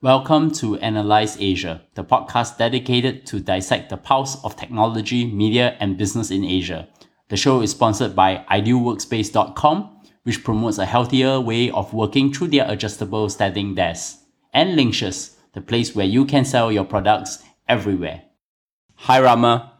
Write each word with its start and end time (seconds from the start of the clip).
Welcome 0.00 0.52
to 0.52 0.76
Analyse 0.76 1.36
Asia, 1.40 1.82
the 1.96 2.04
podcast 2.04 2.56
dedicated 2.56 3.26
to 3.26 3.40
dissect 3.40 3.90
the 3.90 3.96
pulse 3.96 4.40
of 4.44 4.54
technology, 4.54 5.26
media, 5.26 5.76
and 5.80 5.98
business 5.98 6.30
in 6.30 6.44
Asia. 6.44 6.86
The 7.30 7.36
show 7.36 7.62
is 7.62 7.72
sponsored 7.72 8.14
by 8.14 8.44
idealworkspace.com, 8.48 10.00
which 10.22 10.44
promotes 10.44 10.78
a 10.78 10.86
healthier 10.86 11.40
way 11.40 11.72
of 11.72 11.92
working 11.92 12.32
through 12.32 12.46
their 12.46 12.70
adjustable 12.70 13.28
standing 13.28 13.74
desks, 13.74 14.22
and 14.54 14.78
Linksys, 14.78 15.34
the 15.52 15.60
place 15.60 15.96
where 15.96 16.06
you 16.06 16.24
can 16.26 16.44
sell 16.44 16.70
your 16.70 16.84
products 16.84 17.42
everywhere. 17.66 18.22
Hi, 18.94 19.20
Rama. 19.20 19.72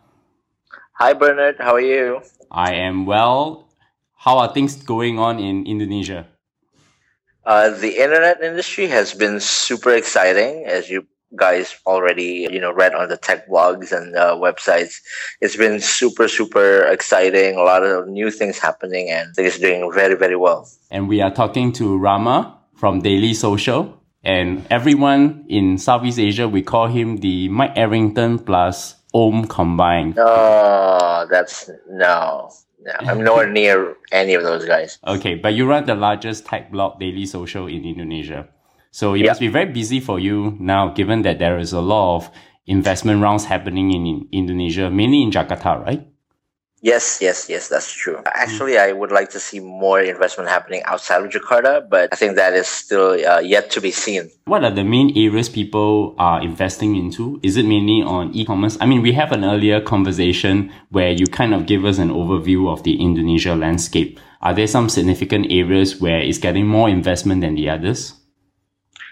Hi, 0.94 1.12
Bernard. 1.12 1.58
How 1.60 1.74
are 1.74 1.80
you? 1.80 2.22
I 2.50 2.74
am 2.74 3.06
well. 3.06 3.68
How 4.16 4.38
are 4.38 4.52
things 4.52 4.82
going 4.82 5.20
on 5.20 5.38
in 5.38 5.64
Indonesia? 5.64 6.26
Uh, 7.48 7.70
the 7.70 7.96
internet 7.96 8.42
industry 8.42 8.86
has 8.88 9.14
been 9.14 9.40
super 9.40 9.88
exciting, 9.88 10.66
as 10.66 10.90
you 10.90 11.06
guys 11.34 11.76
already 11.86 12.46
you 12.50 12.60
know 12.60 12.70
read 12.70 12.94
on 12.94 13.08
the 13.08 13.16
tech 13.16 13.48
blogs 13.48 13.90
and 13.90 14.14
uh, 14.16 14.36
websites. 14.36 15.00
It's 15.40 15.56
been 15.56 15.80
super 15.80 16.28
super 16.28 16.82
exciting. 16.82 17.56
A 17.56 17.62
lot 17.62 17.82
of 17.82 18.06
new 18.06 18.30
things 18.30 18.58
happening, 18.58 19.08
and 19.08 19.32
it's 19.38 19.58
doing 19.58 19.90
very 19.94 20.14
very 20.14 20.36
well. 20.36 20.68
And 20.90 21.08
we 21.08 21.22
are 21.22 21.30
talking 21.30 21.72
to 21.80 21.96
Rama 21.96 22.58
from 22.76 23.00
Daily 23.00 23.32
Social, 23.32 23.96
and 24.22 24.66
everyone 24.68 25.46
in 25.48 25.78
Southeast 25.78 26.18
Asia 26.18 26.46
we 26.46 26.60
call 26.60 26.88
him 26.88 27.16
the 27.16 27.48
Mike 27.48 27.72
Arrington 27.76 28.40
plus 28.40 28.96
Om 29.14 29.46
combined. 29.46 30.18
Oh, 30.18 31.26
that's 31.30 31.70
no. 31.88 32.52
I'm 33.00 33.22
nowhere 33.22 33.50
near 33.50 33.96
any 34.12 34.34
of 34.34 34.42
those 34.42 34.64
guys. 34.64 34.98
Okay, 35.06 35.34
but 35.34 35.54
you 35.54 35.66
run 35.66 35.86
the 35.86 35.94
largest 35.94 36.46
tech 36.46 36.70
blog, 36.70 37.00
Daily 37.00 37.26
Social, 37.26 37.66
in 37.66 37.84
Indonesia. 37.84 38.48
So 38.90 39.14
it 39.14 39.20
yep. 39.20 39.30
must 39.30 39.40
be 39.40 39.48
very 39.48 39.66
busy 39.66 40.00
for 40.00 40.18
you 40.18 40.56
now, 40.60 40.88
given 40.88 41.22
that 41.22 41.38
there 41.38 41.58
is 41.58 41.72
a 41.72 41.80
lot 41.80 42.16
of 42.16 42.30
investment 42.66 43.22
rounds 43.22 43.44
happening 43.44 43.92
in, 43.92 44.06
in 44.06 44.28
Indonesia, 44.32 44.90
mainly 44.90 45.22
in 45.22 45.30
Jakarta, 45.30 45.84
right? 45.84 46.06
Yes, 46.80 47.18
yes, 47.20 47.48
yes, 47.48 47.68
that's 47.68 47.90
true. 47.90 48.22
Actually, 48.34 48.78
I 48.78 48.92
would 48.92 49.10
like 49.10 49.30
to 49.30 49.40
see 49.40 49.58
more 49.58 50.00
investment 50.00 50.48
happening 50.48 50.82
outside 50.84 51.24
of 51.24 51.30
Jakarta, 51.30 51.88
but 51.88 52.08
I 52.12 52.16
think 52.16 52.36
that 52.36 52.54
is 52.54 52.68
still 52.68 53.18
uh, 53.26 53.40
yet 53.40 53.70
to 53.72 53.80
be 53.80 53.90
seen. 53.90 54.30
What 54.44 54.62
are 54.62 54.70
the 54.70 54.84
main 54.84 55.10
areas 55.18 55.48
people 55.48 56.14
are 56.18 56.40
investing 56.40 56.94
into? 56.94 57.40
Is 57.42 57.56
it 57.56 57.64
mainly 57.64 58.02
on 58.02 58.32
e-commerce? 58.32 58.78
I 58.80 58.86
mean, 58.86 59.02
we 59.02 59.12
have 59.12 59.32
an 59.32 59.44
earlier 59.44 59.80
conversation 59.80 60.70
where 60.90 61.10
you 61.10 61.26
kind 61.26 61.52
of 61.52 61.66
give 61.66 61.84
us 61.84 61.98
an 61.98 62.10
overview 62.10 62.72
of 62.72 62.84
the 62.84 63.00
Indonesia 63.00 63.56
landscape. 63.56 64.20
Are 64.40 64.54
there 64.54 64.68
some 64.68 64.88
significant 64.88 65.50
areas 65.50 66.00
where 66.00 66.20
it's 66.20 66.38
getting 66.38 66.66
more 66.66 66.88
investment 66.88 67.40
than 67.40 67.56
the 67.56 67.68
others? 67.70 68.14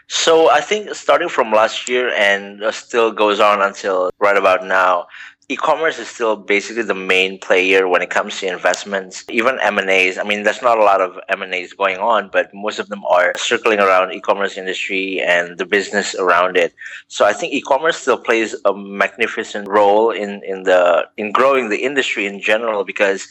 So 0.08 0.50
I 0.50 0.60
think 0.60 0.94
starting 0.94 1.28
from 1.28 1.50
last 1.50 1.88
year 1.88 2.10
and 2.10 2.62
uh, 2.62 2.70
still 2.70 3.10
goes 3.10 3.40
on 3.40 3.60
until 3.60 4.10
right 4.20 4.36
about 4.36 4.64
now, 4.64 5.08
e-commerce 5.48 5.98
is 5.98 6.08
still 6.08 6.36
basically 6.36 6.82
the 6.82 6.94
main 6.94 7.38
player 7.38 7.86
when 7.86 8.02
it 8.02 8.10
comes 8.10 8.40
to 8.40 8.46
investments. 8.48 9.24
Even 9.30 9.58
m&as 9.60 10.18
i 10.18 10.24
mean 10.24 10.42
there's 10.42 10.62
not 10.62 10.78
a 10.78 10.82
lot 10.84 11.00
of 11.00 11.18
m&as 11.28 11.72
going 11.72 11.98
on 11.98 12.28
but 12.32 12.52
most 12.52 12.78
of 12.78 12.88
them 12.88 13.04
are 13.04 13.32
circling 13.36 13.78
around 13.78 14.12
e-commerce 14.12 14.56
industry 14.56 15.20
and 15.20 15.58
the 15.58 15.66
business 15.66 16.14
around 16.16 16.56
it. 16.56 16.74
So 17.08 17.24
i 17.24 17.32
think 17.32 17.52
e-commerce 17.52 17.96
still 17.98 18.18
plays 18.18 18.56
a 18.64 18.74
magnificent 18.74 19.68
role 19.68 20.10
in, 20.10 20.42
in 20.44 20.64
the 20.64 21.06
in 21.16 21.32
growing 21.32 21.68
the 21.68 21.78
industry 21.84 22.26
in 22.26 22.40
general 22.40 22.84
because 22.84 23.28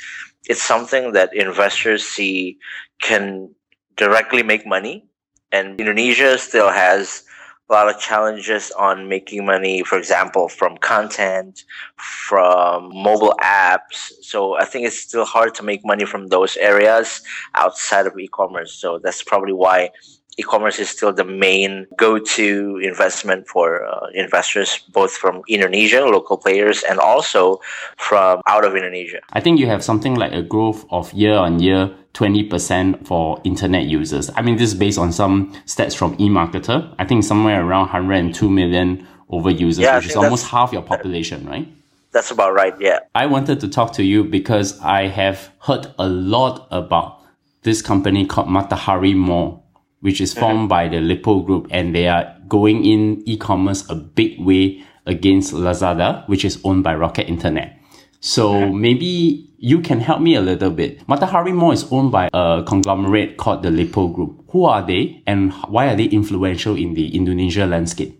it's 0.48 0.64
something 0.64 1.12
that 1.14 1.36
investors 1.36 2.06
see 2.06 2.58
can 3.02 3.54
directly 3.98 4.44
make 4.44 4.66
money. 4.66 5.06
And 5.52 5.80
indonesia 5.80 6.38
still 6.38 6.70
has 6.72 7.24
a 7.70 7.74
lot 7.74 7.90
of 7.90 8.00
challenges 8.00 8.72
on 8.72 9.10
making 9.10 9.46
money, 9.46 9.84
for 9.84 9.98
example, 9.98 10.48
from 10.50 10.78
content, 10.78 11.64
from 11.98 12.92
mobile 12.94 13.36
apps. 13.42 14.12
So 14.22 14.56
I 14.56 14.66
think 14.66 14.86
it's 14.86 15.00
still 15.00 15.26
hard 15.26 15.56
to 15.56 15.64
make 15.64 15.84
money 15.84 16.06
from 16.06 16.28
those 16.28 16.58
areas 16.58 17.22
outside 17.56 18.06
of 18.06 18.18
e-commerce. 18.20 18.74
So 18.74 19.00
that's 19.00 19.24
probably 19.24 19.54
why 19.54 19.90
e-commerce 20.38 20.80
is 20.80 20.90
still 20.90 21.14
the 21.14 21.24
main 21.24 21.88
go-to 21.98 22.78
investment 22.84 23.48
for 23.48 23.86
uh, 23.86 24.08
investors 24.14 24.80
both 24.92 25.12
from 25.12 25.42
indonesia 25.48 26.02
local 26.06 26.38
players 26.38 26.84
and 26.84 27.00
also 27.00 27.60
from 27.98 28.42
out 28.48 28.66
of 28.66 28.76
indonesia. 28.76 29.20
I 29.34 29.40
think 29.40 29.60
you 29.60 29.68
have 29.68 29.84
something 29.84 30.16
like 30.16 30.34
a 30.34 30.42
growth 30.42 30.86
of 30.92 31.12
year 31.14 31.36
on 31.36 31.60
year 31.60 31.92
20% 32.14 33.06
for 33.06 33.42
internet 33.44 33.86
users. 33.86 34.30
I 34.36 34.42
mean 34.42 34.56
this 34.56 34.70
is 34.70 34.76
based 34.76 34.98
on 34.98 35.12
some 35.12 35.54
stats 35.66 35.96
from 35.96 36.16
emarketer. 36.18 36.94
I 36.98 37.06
think 37.06 37.24
somewhere 37.24 37.66
around 37.66 37.88
102 37.88 38.50
million 38.50 39.06
over 39.30 39.50
users 39.50 39.84
yeah, 39.84 39.98
which 39.98 40.08
is 40.08 40.16
almost 40.16 40.46
half 40.48 40.72
your 40.72 40.82
population 40.82 41.46
right? 41.46 41.68
That's 42.12 42.32
about 42.32 42.54
right 42.54 42.74
yeah. 42.80 43.00
I 43.14 43.26
wanted 43.26 43.60
to 43.62 43.68
talk 43.68 43.94
to 43.94 44.04
you 44.04 44.24
because 44.24 44.80
i 44.80 45.08
have 45.08 45.52
heard 45.60 45.88
a 46.00 46.08
lot 46.08 46.68
about 46.72 47.22
this 47.64 47.82
company 47.82 48.26
called 48.26 48.48
matahari 48.48 49.16
mall 49.16 49.65
which 50.02 50.22
is 50.22 50.34
formed 50.34 50.68
mm-hmm. 50.68 50.76
by 50.76 50.88
the 50.88 51.02
Lippo 51.02 51.42
Group, 51.42 51.68
and 51.72 51.96
they 51.96 52.08
are 52.08 52.36
going 52.48 52.86
in 52.86 53.24
e-commerce 53.26 53.90
a 53.90 53.96
big 53.96 54.40
way 54.40 54.84
against 55.06 55.54
Lazada, 55.54 56.28
which 56.28 56.46
is 56.46 56.60
owned 56.64 56.84
by 56.84 56.96
Rocket 56.96 57.28
Internet. 57.28 57.80
So 58.20 58.54
mm-hmm. 58.54 58.82
maybe 58.82 59.50
you 59.58 59.82
can 59.82 60.00
help 60.00 60.22
me 60.22 60.36
a 60.36 60.42
little 60.42 60.72
bit. 60.72 61.06
Matahari 61.08 61.54
Mall 61.54 61.72
is 61.72 61.86
owned 61.92 62.12
by 62.12 62.30
a 62.34 62.64
conglomerate 62.66 63.38
called 63.38 63.64
the 63.64 63.72
Lippo 63.72 64.08
Group. 64.08 64.44
Who 64.50 64.66
are 64.66 64.82
they 64.86 65.22
and 65.28 65.54
why 65.70 65.88
are 65.88 65.96
they 65.96 66.06
influential 66.06 66.76
in 66.76 66.94
the 66.94 67.16
Indonesia 67.16 67.66
landscape? 67.66 68.20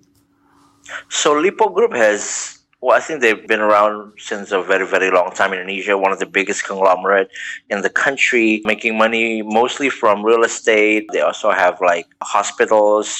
So 1.10 1.34
Lippo 1.34 1.70
Group 1.70 1.94
has 1.94 2.55
well, 2.82 2.96
I 2.96 3.00
think 3.00 3.22
they've 3.22 3.48
been 3.48 3.62
around 3.62 4.14
since 4.18 4.52
a 4.52 4.62
very, 4.62 4.86
very 4.86 5.10
long 5.10 5.32
time 5.32 5.54
in 5.54 5.60
Indonesia, 5.60 5.98
one 5.98 6.12
of 6.12 6.20
the 6.20 6.26
biggest 6.26 6.66
conglomerate 6.66 7.30
in 7.70 7.82
the 7.82 7.90
country, 7.90 8.62
making 8.66 8.98
money 8.98 9.42
mostly 9.42 9.90
from 9.90 10.24
real 10.24 10.44
estate. 10.44 11.08
They 11.12 11.22
also 11.22 11.52
have 11.52 11.80
like 11.82 12.08
hospitals, 12.22 13.18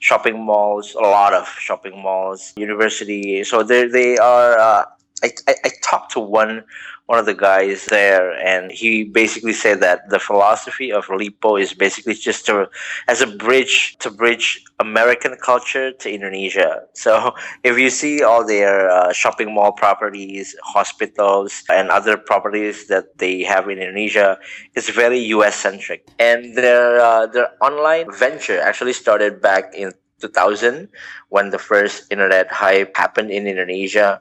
shopping 0.00 0.44
malls, 0.44 0.94
a 0.94 1.00
lot 1.00 1.32
of 1.32 1.48
shopping 1.48 2.02
malls, 2.02 2.52
university. 2.56 3.44
So 3.44 3.62
they 3.62 3.86
they 3.86 4.18
are. 4.18 4.58
Uh, 4.58 4.84
I, 5.22 5.30
I, 5.48 5.70
talked 5.82 6.12
to 6.12 6.20
one 6.20 6.64
one 7.08 7.18
of 7.18 7.24
the 7.24 7.34
guys 7.34 7.86
there, 7.86 8.32
and 8.32 8.70
he 8.70 9.02
basically 9.02 9.54
said 9.54 9.80
that 9.80 10.10
the 10.10 10.18
philosophy 10.18 10.92
of 10.92 11.08
Lippo 11.08 11.56
is 11.56 11.72
basically 11.72 12.12
just 12.12 12.44
to, 12.46 12.68
as 13.08 13.22
a 13.22 13.26
bridge 13.26 13.96
to 14.00 14.10
bridge 14.10 14.62
American 14.78 15.34
culture 15.42 15.90
to 15.90 16.12
Indonesia. 16.12 16.82
So 16.92 17.34
if 17.64 17.78
you 17.78 17.88
see 17.88 18.22
all 18.22 18.46
their 18.46 18.90
uh, 18.90 19.14
shopping 19.14 19.54
mall 19.54 19.72
properties, 19.72 20.54
hospitals, 20.62 21.64
and 21.70 21.88
other 21.88 22.18
properties 22.18 22.88
that 22.88 23.16
they 23.16 23.42
have 23.42 23.70
in 23.70 23.78
Indonesia, 23.78 24.38
it's 24.74 24.90
very 24.90 25.18
U.S. 25.36 25.56
centric, 25.56 26.06
and 26.18 26.56
their 26.56 27.00
uh, 27.00 27.26
their 27.26 27.48
online 27.62 28.12
venture 28.12 28.60
actually 28.60 28.92
started 28.92 29.40
back 29.40 29.74
in 29.74 29.92
2000 30.20 30.88
when 31.28 31.50
the 31.50 31.58
first 31.58 32.10
internet 32.10 32.50
hype 32.50 32.96
happened 32.96 33.30
in 33.30 33.46
Indonesia. 33.46 34.20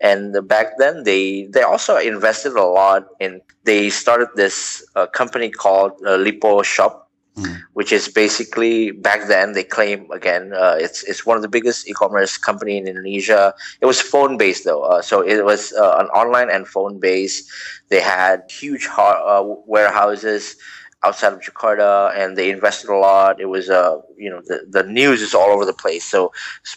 And 0.00 0.36
back 0.46 0.78
then, 0.78 1.04
they 1.04 1.48
they 1.50 1.62
also 1.62 1.96
invested 1.96 2.52
a 2.52 2.64
lot 2.64 3.06
in. 3.20 3.40
They 3.64 3.90
started 3.90 4.28
this 4.36 4.84
uh, 4.94 5.06
company 5.06 5.50
called 5.50 5.92
uh, 6.06 6.16
Lippo 6.16 6.62
Shop, 6.62 7.08
mm. 7.36 7.60
which 7.72 7.92
is 7.92 8.08
basically 8.08 8.90
back 8.92 9.28
then 9.28 9.52
they 9.52 9.64
claim 9.64 10.10
again 10.10 10.52
uh, 10.52 10.76
it's 10.78 11.02
it's 11.04 11.26
one 11.26 11.36
of 11.36 11.42
the 11.42 11.48
biggest 11.48 11.88
e-commerce 11.88 12.36
company 12.36 12.76
in 12.76 12.86
Indonesia. 12.86 13.54
It 13.80 13.86
was 13.86 14.00
phone 14.00 14.36
based 14.36 14.64
though, 14.64 14.82
uh, 14.82 15.02
so 15.02 15.20
it 15.20 15.44
was 15.44 15.72
uh, 15.72 15.96
an 15.98 16.06
online 16.08 16.50
and 16.50 16.66
phone 16.66 17.00
based. 17.00 17.50
They 17.88 18.00
had 18.00 18.44
huge 18.50 18.88
uh, 18.96 19.42
warehouses 19.66 20.56
outside 21.04 21.32
of 21.32 21.40
Jakarta, 21.40 22.12
and 22.16 22.36
they 22.36 22.50
invested 22.50 22.90
a 22.90 22.96
lot. 22.96 23.40
It 23.40 23.46
was 23.46 23.70
uh, 23.70 24.00
you 24.16 24.30
know, 24.30 24.40
the, 24.44 24.66
the 24.68 24.82
news 24.82 25.22
is 25.22 25.34
all 25.34 25.50
over 25.50 25.64
the 25.64 25.72
place. 25.72 26.04
So 26.04 26.32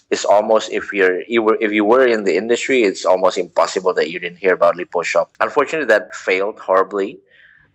it's 0.09 0.25
almost 0.25 0.71
if 0.71 0.93
you're 0.93 1.21
you 1.23 1.41
were 1.41 1.57
if 1.59 1.71
you 1.71 1.85
were 1.85 2.05
in 2.05 2.23
the 2.23 2.35
industry, 2.37 2.83
it's 2.83 3.05
almost 3.05 3.37
impossible 3.37 3.93
that 3.95 4.09
you 4.11 4.19
didn't 4.19 4.37
hear 4.37 4.53
about 4.53 4.75
Lippo 4.75 5.01
Shop. 5.01 5.31
Unfortunately, 5.39 5.87
that 5.87 6.15
failed 6.15 6.59
horribly, 6.59 7.19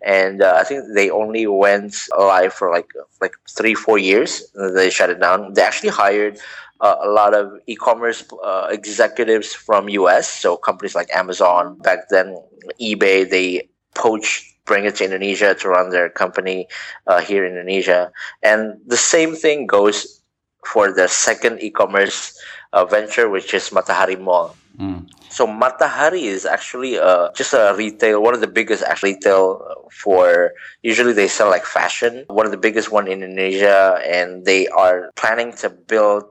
and 0.01 0.41
uh, 0.41 0.55
I 0.57 0.63
think 0.63 0.83
they 0.93 1.09
only 1.09 1.47
went 1.47 1.95
live 2.17 2.53
for 2.53 2.71
like 2.71 2.89
like 3.21 3.33
three 3.49 3.75
four 3.75 3.97
years. 3.97 4.51
They 4.75 4.89
shut 4.89 5.09
it 5.09 5.19
down. 5.19 5.53
They 5.53 5.61
actually 5.61 5.89
hired. 5.89 6.39
Uh, 6.79 6.95
a 7.01 7.09
lot 7.09 7.33
of 7.33 7.59
e-commerce 7.65 8.23
uh, 8.43 8.67
executives 8.69 9.51
from 9.51 9.89
US, 9.89 10.29
so 10.31 10.55
companies 10.55 10.93
like 10.93 11.09
Amazon 11.09 11.75
back 11.79 12.07
then, 12.09 12.37
eBay, 12.79 13.27
they 13.27 13.67
poached 13.95 14.45
bring 14.67 14.85
it 14.85 14.95
to 14.99 15.05
Indonesia 15.05 15.55
to 15.55 15.69
run 15.69 15.89
their 15.89 16.09
company 16.11 16.67
uh, 17.07 17.19
here 17.23 17.45
in 17.45 17.55
Indonesia. 17.55 18.11
And 18.43 18.77
the 18.85 18.99
same 18.99 19.33
thing 19.33 19.65
goes 19.65 20.21
for 20.67 20.91
the 20.91 21.07
second 21.07 21.63
e-commerce 21.63 22.37
uh, 22.73 22.85
venture, 22.85 23.29
which 23.29 23.53
is 23.53 23.71
Matahari 23.71 24.19
Mall. 24.19 24.55
Mm. 24.77 25.09
So 25.29 25.47
Matahari 25.47 26.23
is 26.23 26.45
actually 26.45 26.99
uh, 26.99 27.31
just 27.33 27.53
a 27.53 27.73
retail, 27.75 28.21
one 28.21 28.33
of 28.35 28.41
the 28.41 28.51
biggest 28.51 28.83
retail 29.01 29.63
for. 29.91 30.51
Usually 30.83 31.13
they 31.13 31.27
sell 31.27 31.49
like 31.49 31.65
fashion. 31.65 32.25
One 32.27 32.45
of 32.45 32.51
the 32.51 32.61
biggest 32.61 32.91
one 32.91 33.07
in 33.07 33.23
Indonesia, 33.23 33.99
and 34.05 34.45
they 34.45 34.67
are 34.67 35.11
planning 35.15 35.53
to 35.63 35.69
build 35.69 36.25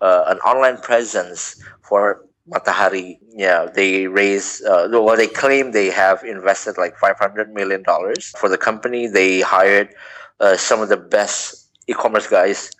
uh, 0.00 0.24
an 0.28 0.38
online 0.38 0.78
presence 0.78 1.62
for 1.82 2.24
Matahari. 2.50 3.18
Yeah, 3.34 3.66
they 3.72 4.06
raise, 4.06 4.62
uh, 4.62 4.88
well, 4.90 5.16
they 5.16 5.26
claim 5.26 5.72
they 5.72 5.90
have 5.90 6.22
invested 6.24 6.76
like 6.78 6.96
$500 6.98 7.52
million 7.52 7.84
for 8.36 8.48
the 8.48 8.58
company. 8.58 9.06
They 9.06 9.40
hired 9.40 9.94
uh, 10.40 10.56
some 10.56 10.80
of 10.80 10.88
the 10.88 10.96
best 10.96 11.68
e-commerce 11.86 12.26
guys 12.26 12.70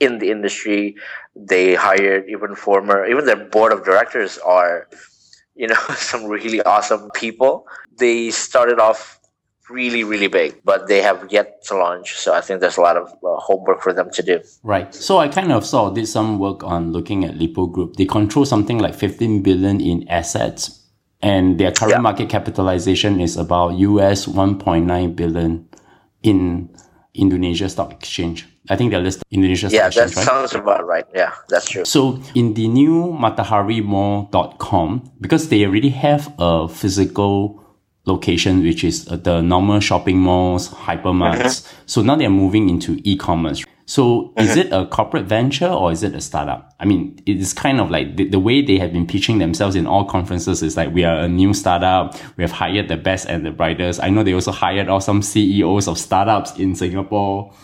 in 0.00 0.18
the 0.18 0.30
industry. 0.30 0.96
They 1.34 1.74
hired 1.74 2.28
even 2.28 2.54
former, 2.54 3.06
even 3.06 3.24
their 3.26 3.44
board 3.44 3.72
of 3.72 3.84
directors 3.84 4.38
are, 4.38 4.88
you 5.54 5.68
know, 5.68 5.74
some 5.96 6.24
really 6.26 6.62
awesome 6.62 7.10
people. 7.14 7.66
They 7.96 8.30
started 8.30 8.78
off 8.78 9.20
really, 9.68 10.04
really 10.04 10.28
big, 10.28 10.60
but 10.64 10.88
they 10.88 11.02
have 11.02 11.26
yet 11.30 11.62
to 11.64 11.76
launch. 11.76 12.14
So 12.14 12.34
I 12.34 12.40
think 12.40 12.60
there's 12.60 12.76
a 12.76 12.80
lot 12.80 12.96
of 12.96 13.08
uh, 13.08 13.36
homework 13.36 13.82
for 13.82 13.92
them 13.92 14.10
to 14.12 14.22
do. 14.22 14.40
Right. 14.62 14.94
So 14.94 15.18
I 15.18 15.28
kind 15.28 15.52
of 15.52 15.66
saw 15.66 15.90
did 15.90 16.06
some 16.08 16.38
work 16.38 16.62
on 16.62 16.92
looking 16.92 17.24
at 17.24 17.36
Lippo 17.36 17.66
Group. 17.66 17.96
They 17.96 18.04
control 18.04 18.44
something 18.44 18.78
like 18.78 18.94
15 18.94 19.42
billion 19.42 19.80
in 19.80 20.08
assets, 20.08 20.82
and 21.22 21.58
their 21.58 21.72
current 21.72 21.94
yeah. 21.94 22.00
market 22.00 22.28
capitalization 22.28 23.20
is 23.20 23.36
about 23.36 23.74
US 23.78 24.26
1.9 24.26 25.16
billion 25.16 25.68
in 26.22 26.70
Indonesia 27.14 27.68
Stock 27.68 27.92
Exchange. 27.92 28.46
I 28.68 28.76
think 28.76 28.90
they're 28.90 29.00
listed 29.00 29.22
Indonesia 29.30 29.68
Stock 29.68 29.78
yeah, 29.78 29.86
Exchange, 29.86 30.14
that 30.14 30.20
right? 30.20 30.26
sounds 30.26 30.54
about 30.54 30.86
right. 30.86 31.04
Yeah, 31.14 31.32
that's 31.48 31.70
true. 31.70 31.84
So 31.84 32.20
in 32.34 32.54
the 32.54 32.68
new 32.68 33.16
mataharimall.com, 33.18 35.12
because 35.20 35.48
they 35.48 35.64
already 35.64 35.90
have 35.90 36.32
a 36.38 36.68
physical 36.68 37.65
location, 38.06 38.62
which 38.62 38.84
is 38.84 39.06
uh, 39.08 39.16
the 39.16 39.40
normal 39.40 39.80
shopping 39.80 40.18
malls, 40.18 40.70
hypermarts. 40.70 41.42
Mm-hmm. 41.42 41.82
So 41.86 42.02
now 42.02 42.16
they're 42.16 42.30
moving 42.30 42.70
into 42.70 43.00
e-commerce. 43.04 43.64
So 43.86 44.04
mm-hmm. 44.04 44.40
is 44.40 44.56
it 44.56 44.72
a 44.72 44.86
corporate 44.86 45.26
venture 45.26 45.68
or 45.68 45.92
is 45.92 46.02
it 46.02 46.14
a 46.14 46.20
startup? 46.20 46.74
I 46.80 46.84
mean, 46.84 47.20
it's 47.26 47.52
kind 47.52 47.80
of 47.80 47.90
like 47.90 48.16
the, 48.16 48.28
the, 48.28 48.40
way 48.40 48.60
they 48.62 48.78
have 48.78 48.92
been 48.92 49.06
pitching 49.06 49.38
themselves 49.38 49.76
in 49.76 49.86
all 49.86 50.04
conferences 50.04 50.62
is 50.62 50.76
like, 50.76 50.92
we 50.92 51.04
are 51.04 51.18
a 51.18 51.28
new 51.28 51.54
startup. 51.54 52.16
We 52.36 52.42
have 52.42 52.50
hired 52.50 52.88
the 52.88 52.96
best 52.96 53.28
and 53.28 53.46
the 53.46 53.52
brightest. 53.52 54.02
I 54.02 54.10
know 54.10 54.24
they 54.24 54.34
also 54.34 54.50
hired 54.50 54.88
all 54.88 55.00
some 55.00 55.22
CEOs 55.22 55.86
of 55.86 55.98
startups 55.98 56.58
in 56.58 56.74
Singapore 56.74 57.54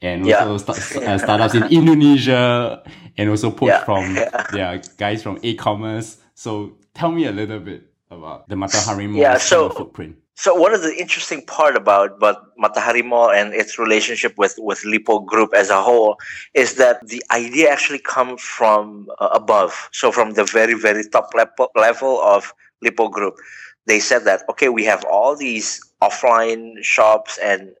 and 0.00 0.26
yeah. 0.26 0.44
also 0.44 0.72
st- 0.72 1.04
uh, 1.04 1.18
startups 1.18 1.54
in 1.54 1.64
Indonesia 1.64 2.82
and 3.16 3.30
also 3.30 3.50
push 3.50 3.68
yeah. 3.68 3.84
from, 3.84 4.16
yeah, 4.54 4.80
guys 4.96 5.22
from 5.22 5.38
e-commerce. 5.42 6.18
So 6.34 6.72
tell 6.94 7.12
me 7.12 7.26
a 7.26 7.32
little 7.32 7.60
bit 7.60 7.87
about 8.10 8.48
the 8.48 8.54
Matahari 8.54 9.08
Mall 9.08 9.20
yeah, 9.20 9.38
so, 9.38 9.68
footprint. 9.70 10.16
So 10.34 10.54
one 10.54 10.72
of 10.72 10.82
the 10.82 10.94
interesting 10.96 11.44
part 11.44 11.76
about 11.76 12.20
but 12.20 12.56
Matahari 12.56 13.04
Mall 13.04 13.30
and 13.30 13.52
its 13.52 13.78
relationship 13.78 14.38
with 14.38 14.54
with 14.58 14.84
Lippo 14.84 15.20
Group 15.20 15.52
as 15.54 15.68
a 15.68 15.82
whole 15.82 16.16
is 16.54 16.74
that 16.74 17.06
the 17.08 17.22
idea 17.32 17.70
actually 17.70 17.98
comes 17.98 18.40
from 18.40 19.08
uh, 19.18 19.30
above. 19.32 19.88
So 19.92 20.12
from 20.12 20.34
the 20.34 20.44
very 20.44 20.74
very 20.74 21.04
top 21.08 21.32
level 21.34 21.70
level 21.74 22.20
of 22.20 22.54
Lippo 22.82 23.08
Group, 23.08 23.34
they 23.86 23.98
said 23.98 24.24
that 24.24 24.42
okay, 24.48 24.68
we 24.68 24.84
have 24.84 25.04
all 25.10 25.34
these 25.34 25.84
offline 26.00 26.82
shops 26.84 27.38
and 27.42 27.74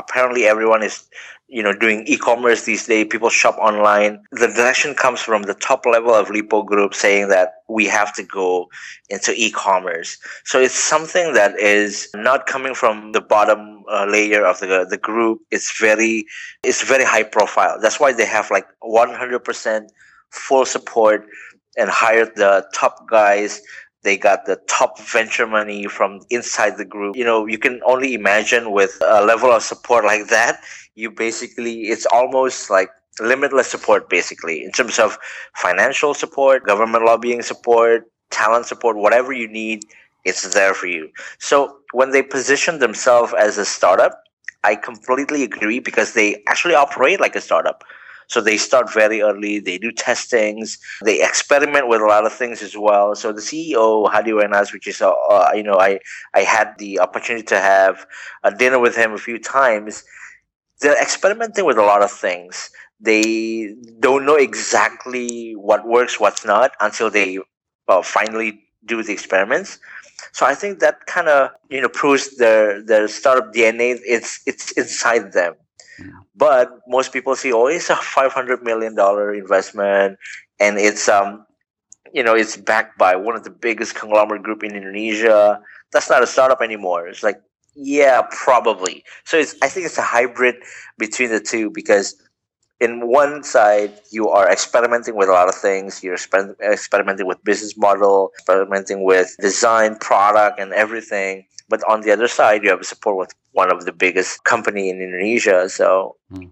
apparently 0.00 0.44
everyone 0.44 0.82
is 0.82 1.08
you 1.48 1.62
know 1.62 1.72
doing 1.72 2.04
e-commerce 2.06 2.64
these 2.64 2.86
days. 2.86 3.06
People 3.10 3.28
shop 3.28 3.56
online. 3.58 4.22
The 4.32 4.48
direction 4.48 4.94
comes 4.94 5.20
from 5.20 5.42
the 5.42 5.54
top 5.54 5.84
level 5.84 6.14
of 6.14 6.30
Lippo 6.30 6.62
group 6.62 6.94
saying 6.94 7.28
that 7.28 7.48
we 7.68 7.86
have 7.86 8.14
to 8.14 8.22
go 8.22 8.68
into 9.08 9.32
e-commerce. 9.36 10.18
So 10.44 10.60
it's 10.60 10.74
something 10.94 11.34
that 11.34 11.58
is 11.58 12.08
not 12.14 12.46
coming 12.46 12.74
from 12.74 13.12
the 13.12 13.20
bottom 13.20 13.82
uh, 13.90 14.06
layer 14.06 14.44
of 14.44 14.60
the 14.60 14.86
the 14.88 14.98
group. 15.10 15.40
It's 15.50 15.78
very 15.78 16.24
it's 16.62 16.82
very 16.82 17.04
high 17.04 17.24
profile. 17.24 17.78
That's 17.82 18.00
why 18.00 18.12
they 18.12 18.26
have 18.26 18.50
like 18.50 18.66
100% 18.82 19.86
full 20.30 20.64
support 20.64 21.26
and 21.76 21.88
hired 21.90 22.36
the 22.36 22.66
top 22.74 23.08
guys 23.08 23.60
they 24.02 24.16
got 24.16 24.46
the 24.46 24.56
top 24.68 24.98
venture 24.98 25.46
money 25.46 25.86
from 25.86 26.20
inside 26.30 26.78
the 26.78 26.84
group. 26.84 27.16
You 27.16 27.24
know, 27.24 27.46
you 27.46 27.58
can 27.58 27.80
only 27.84 28.14
imagine 28.14 28.72
with 28.72 28.96
a 29.02 29.24
level 29.24 29.50
of 29.50 29.62
support 29.62 30.04
like 30.04 30.28
that, 30.28 30.60
you 30.94 31.10
basically, 31.10 31.82
it's 31.88 32.06
almost 32.06 32.70
like 32.70 32.88
limitless 33.20 33.68
support, 33.68 34.08
basically, 34.08 34.64
in 34.64 34.72
terms 34.72 34.98
of 34.98 35.18
financial 35.54 36.14
support, 36.14 36.64
government 36.64 37.04
lobbying 37.04 37.42
support, 37.42 38.10
talent 38.30 38.66
support, 38.66 38.96
whatever 38.96 39.32
you 39.32 39.48
need, 39.48 39.84
it's 40.24 40.52
there 40.54 40.74
for 40.74 40.86
you. 40.86 41.10
So 41.38 41.78
when 41.92 42.10
they 42.10 42.22
position 42.22 42.78
themselves 42.78 43.34
as 43.38 43.58
a 43.58 43.64
startup, 43.64 44.22
I 44.64 44.76
completely 44.76 45.42
agree 45.42 45.78
because 45.78 46.12
they 46.12 46.42
actually 46.46 46.74
operate 46.74 47.20
like 47.20 47.36
a 47.36 47.40
startup. 47.40 47.82
So 48.30 48.40
they 48.40 48.58
start 48.58 48.92
very 48.92 49.22
early. 49.22 49.58
They 49.58 49.76
do 49.76 49.90
testings. 49.90 50.78
They 51.04 51.20
experiment 51.20 51.88
with 51.88 52.00
a 52.00 52.06
lot 52.06 52.24
of 52.24 52.32
things 52.32 52.62
as 52.62 52.76
well. 52.76 53.16
So 53.16 53.32
the 53.32 53.40
CEO 53.40 54.08
Hadi 54.08 54.30
Wenas, 54.30 54.72
which 54.72 54.86
is 54.86 55.02
uh, 55.02 55.10
uh, 55.10 55.50
you 55.52 55.64
know 55.64 55.78
I 55.78 55.98
I 56.32 56.42
had 56.42 56.68
the 56.78 57.00
opportunity 57.00 57.44
to 57.46 57.58
have 57.58 58.06
a 58.44 58.52
dinner 58.54 58.78
with 58.78 58.94
him 58.94 59.12
a 59.12 59.18
few 59.18 59.40
times. 59.40 60.04
They're 60.80 61.00
experimenting 61.02 61.64
with 61.64 61.76
a 61.76 61.82
lot 61.82 62.02
of 62.02 62.12
things. 62.12 62.70
They 63.00 63.74
don't 63.98 64.24
know 64.24 64.36
exactly 64.36 65.54
what 65.56 65.84
works, 65.84 66.20
what's 66.20 66.44
not 66.44 66.70
until 66.80 67.10
they 67.10 67.38
uh, 67.88 68.02
finally 68.02 68.62
do 68.86 69.02
the 69.02 69.12
experiments. 69.12 69.80
So 70.32 70.46
I 70.46 70.54
think 70.54 70.78
that 70.78 71.06
kind 71.06 71.28
of 71.28 71.50
you 71.68 71.80
know 71.80 71.88
proves 71.88 72.36
their 72.36 72.80
their 72.80 73.08
startup 73.08 73.52
DNA. 73.52 73.98
It's 74.04 74.40
it's 74.46 74.70
inside 74.72 75.32
them. 75.32 75.54
But 76.34 76.70
most 76.88 77.12
people 77.12 77.36
see, 77.36 77.52
oh, 77.52 77.66
it's 77.66 77.90
a 77.90 77.96
five 77.96 78.32
hundred 78.32 78.62
million 78.62 78.94
dollar 78.94 79.34
investment, 79.34 80.18
and 80.58 80.78
it's 80.78 81.08
um, 81.08 81.46
you 82.12 82.22
know, 82.22 82.34
it's 82.34 82.56
backed 82.56 82.98
by 82.98 83.16
one 83.16 83.36
of 83.36 83.44
the 83.44 83.50
biggest 83.50 83.94
conglomerate 83.94 84.42
group 84.42 84.62
in 84.62 84.74
Indonesia. 84.74 85.60
That's 85.92 86.10
not 86.10 86.22
a 86.22 86.26
startup 86.26 86.62
anymore. 86.62 87.08
It's 87.08 87.22
like, 87.22 87.40
yeah, 87.74 88.22
probably. 88.30 89.04
So 89.24 89.38
it's 89.38 89.54
I 89.62 89.68
think 89.68 89.86
it's 89.86 89.98
a 89.98 90.02
hybrid 90.02 90.56
between 90.98 91.30
the 91.30 91.40
two 91.40 91.70
because 91.70 92.16
in 92.80 93.06
one 93.06 93.44
side 93.44 93.92
you 94.10 94.28
are 94.28 94.50
experimenting 94.50 95.14
with 95.14 95.28
a 95.28 95.32
lot 95.32 95.48
of 95.48 95.54
things 95.54 96.02
you're 96.02 96.16
exper- 96.16 96.58
experimenting 96.60 97.26
with 97.26 97.42
business 97.44 97.76
model 97.76 98.32
experimenting 98.34 99.04
with 99.04 99.36
design 99.40 99.94
product 99.96 100.58
and 100.58 100.72
everything 100.72 101.44
but 101.70 101.82
on 101.88 102.02
the 102.02 102.10
other 102.10 102.28
side, 102.28 102.62
you 102.64 102.70
have 102.70 102.84
support 102.84 103.16
with 103.16 103.34
one 103.52 103.72
of 103.72 103.86
the 103.86 103.92
biggest 103.92 104.44
company 104.44 104.90
in 104.90 105.00
Indonesia. 105.00 105.68
So, 105.70 106.16
mm. 106.30 106.50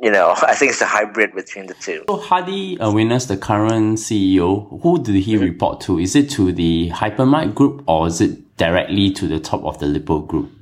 you 0.00 0.10
know, 0.10 0.34
I 0.42 0.54
think 0.54 0.70
it's 0.72 0.82
a 0.82 0.86
hybrid 0.86 1.34
between 1.34 1.66
the 1.66 1.74
two. 1.74 2.04
So 2.06 2.18
Hadi 2.18 2.78
uh, 2.78 2.90
Wenas, 2.90 3.26
the 3.26 3.38
current 3.38 3.98
CEO, 3.98 4.80
who 4.82 5.02
did 5.02 5.16
he 5.16 5.34
mm-hmm. 5.34 5.44
report 5.44 5.80
to? 5.82 5.98
Is 5.98 6.14
it 6.14 6.30
to 6.32 6.52
the 6.52 6.90
Hypermart 6.90 7.54
group 7.54 7.82
or 7.88 8.06
is 8.06 8.20
it 8.20 8.56
directly 8.58 9.10
to 9.12 9.26
the 9.26 9.40
top 9.40 9.64
of 9.64 9.78
the 9.80 9.86
Lippo 9.86 10.20
group? 10.20 10.52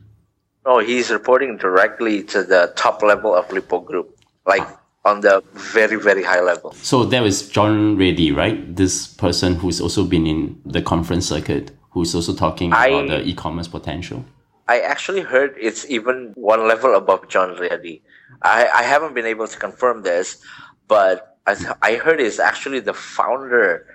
Oh, 0.65 0.79
he's 0.79 1.11
reporting 1.11 1.57
directly 1.57 2.23
to 2.25 2.45
the 2.45 2.73
top 2.76 3.03
level 3.03 3.35
of 3.35 3.50
Lippo 3.50 3.81
group, 3.81 4.17
like 4.47 4.67
on 5.05 5.21
the 5.21 5.43
very, 5.55 5.97
very 5.97 6.23
high 6.23 6.41
level. 6.41 6.73
So 6.75 7.05
there 7.05 7.25
is 7.25 7.49
John 7.49 7.97
Riady, 7.97 8.37
right? 8.37 8.76
This 8.76 9.07
person 9.07 9.55
who's 9.57 9.81
also 9.81 10.05
been 10.05 10.26
in 10.26 10.61
the 10.67 10.83
conference 10.83 11.26
circuit 11.26 11.73
who's 11.91 12.15
also 12.15 12.35
talking 12.35 12.73
I, 12.73 12.87
about 12.87 13.09
the 13.09 13.29
e-commerce 13.29 13.69
potential. 13.69 14.25
I 14.69 14.81
actually 14.81 15.23
heard 15.23 15.57
it's 15.59 15.89
even 15.91 16.33
one 16.37 16.67
level 16.69 16.95
above 16.95 17.29
John 17.29 17.57
Riady. 17.57 18.03
I, 18.43 18.69
I 18.69 18.83
haven't 18.83 19.15
been 19.15 19.27
able 19.27 19.49
to 19.49 19.59
confirm 19.59 20.03
this, 20.03 20.41
but 20.87 21.37
I, 21.47 21.57
I 21.83 21.95
heard 21.97 22.21
it's 22.21 22.39
actually 22.39 22.81
the 22.81 22.95
founder 22.95 23.87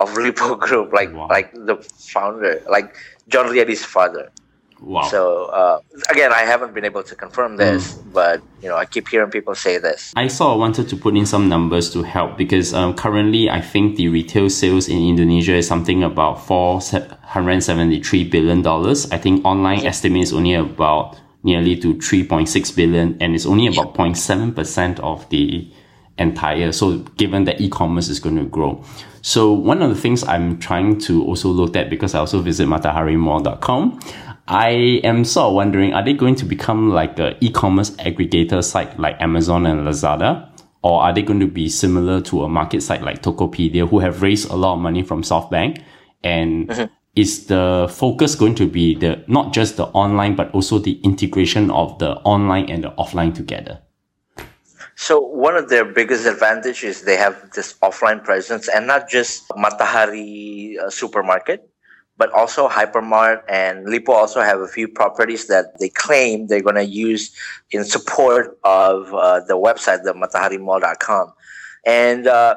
of 0.00 0.16
Lippo 0.16 0.54
Group, 0.56 0.92
like 0.92 1.12
wow. 1.12 1.28
like 1.28 1.52
the 1.52 1.76
founder, 1.76 2.62
like 2.68 2.96
John 3.28 3.46
Riady's 3.46 3.84
father. 3.84 4.30
Wow. 4.84 5.08
So 5.08 5.46
uh, 5.46 5.80
again, 6.10 6.32
I 6.32 6.40
haven't 6.40 6.74
been 6.74 6.84
able 6.84 7.02
to 7.04 7.14
confirm 7.14 7.56
this, 7.56 7.94
mm. 7.94 8.12
but 8.12 8.42
you 8.62 8.68
know, 8.68 8.76
I 8.76 8.84
keep 8.84 9.08
hearing 9.08 9.30
people 9.30 9.54
say 9.54 9.78
this. 9.78 10.12
I 10.14 10.28
sort 10.28 10.52
of 10.52 10.58
wanted 10.58 10.88
to 10.90 10.96
put 10.96 11.16
in 11.16 11.24
some 11.24 11.48
numbers 11.48 11.90
to 11.94 12.02
help 12.02 12.36
because 12.36 12.74
um, 12.74 12.94
currently, 12.94 13.48
I 13.48 13.62
think 13.62 13.96
the 13.96 14.08
retail 14.08 14.50
sales 14.50 14.88
in 14.88 14.98
Indonesia 14.98 15.54
is 15.54 15.66
something 15.66 16.02
about 16.02 16.44
four 16.46 16.80
hundred 17.22 17.62
seventy-three 17.62 18.24
billion 18.24 18.60
dollars. 18.60 19.10
I 19.10 19.16
think 19.16 19.44
online 19.44 19.80
mm. 19.80 19.86
estimate 19.86 20.22
is 20.22 20.32
only 20.34 20.54
about 20.54 21.18
nearly 21.42 21.76
to 21.76 21.98
three 22.00 22.26
point 22.26 22.50
six 22.50 22.70
billion, 22.70 23.16
and 23.22 23.34
it's 23.34 23.46
only 23.46 23.66
about 23.66 23.94
0.7 23.94 24.54
percent 24.54 25.00
of 25.00 25.26
the 25.30 25.66
entire. 26.18 26.72
So 26.72 26.98
given 27.16 27.44
that 27.44 27.60
e-commerce 27.60 28.08
is 28.08 28.20
going 28.20 28.36
to 28.36 28.44
grow. 28.44 28.84
So 29.22 29.50
one 29.50 29.80
of 29.80 29.88
the 29.88 29.98
things 29.98 30.22
I'm 30.24 30.58
trying 30.58 30.98
to 31.08 31.24
also 31.24 31.48
look 31.48 31.74
at 31.76 31.88
because 31.88 32.14
I 32.14 32.18
also 32.18 32.40
visit 32.40 32.68
matahari 32.68 33.16
mataharimall.com 33.16 33.98
I 34.46 35.00
am 35.04 35.24
sort 35.24 35.48
of 35.48 35.54
wondering, 35.54 35.94
are 35.94 36.04
they 36.04 36.12
going 36.12 36.34
to 36.36 36.44
become 36.44 36.90
like 36.90 37.18
a 37.18 37.36
e-commerce 37.42 37.90
aggregator 37.92 38.62
site 38.62 38.98
like 38.98 39.20
Amazon 39.20 39.66
and 39.66 39.86
Lazada? 39.86 40.50
Or 40.82 41.02
are 41.02 41.14
they 41.14 41.22
going 41.22 41.40
to 41.40 41.46
be 41.46 41.70
similar 41.70 42.20
to 42.22 42.44
a 42.44 42.48
market 42.48 42.82
site 42.82 43.00
like 43.02 43.22
Tokopedia 43.22 43.88
who 43.88 44.00
have 44.00 44.20
raised 44.20 44.50
a 44.50 44.54
lot 44.54 44.74
of 44.74 44.80
money 44.80 45.02
from 45.02 45.22
SoftBank? 45.22 45.82
And 46.22 46.68
mm-hmm. 46.68 46.92
is 47.16 47.46
the 47.46 47.88
focus 47.90 48.34
going 48.34 48.54
to 48.56 48.66
be 48.66 48.94
the, 48.94 49.24
not 49.26 49.54
just 49.54 49.78
the 49.78 49.86
online, 49.86 50.36
but 50.36 50.50
also 50.52 50.78
the 50.78 51.00
integration 51.02 51.70
of 51.70 51.98
the 51.98 52.16
online 52.16 52.68
and 52.68 52.84
the 52.84 52.90
offline 52.98 53.34
together? 53.34 53.80
So 54.96 55.20
one 55.20 55.56
of 55.56 55.70
their 55.70 55.86
biggest 55.86 56.26
advantages 56.26 56.98
is 56.98 57.02
they 57.02 57.16
have 57.16 57.50
this 57.52 57.74
offline 57.82 58.22
presence 58.22 58.68
and 58.68 58.86
not 58.86 59.08
just 59.08 59.48
Matahari 59.48 60.78
uh, 60.78 60.90
supermarket, 60.90 61.68
but 62.16 62.32
also 62.32 62.68
Hypermart 62.68 63.42
and 63.48 63.88
Lippo 63.88 64.12
also 64.12 64.40
have 64.40 64.60
a 64.60 64.68
few 64.68 64.86
properties 64.86 65.48
that 65.48 65.78
they 65.80 65.88
claim 65.88 66.46
they're 66.46 66.62
going 66.62 66.76
to 66.76 66.84
use 66.84 67.34
in 67.70 67.84
support 67.84 68.58
of 68.62 69.12
uh, 69.12 69.40
the 69.40 69.54
website, 69.54 70.04
the 70.04 70.14
mataharimall.com. 70.14 71.32
And 71.84 72.26
uh, 72.26 72.56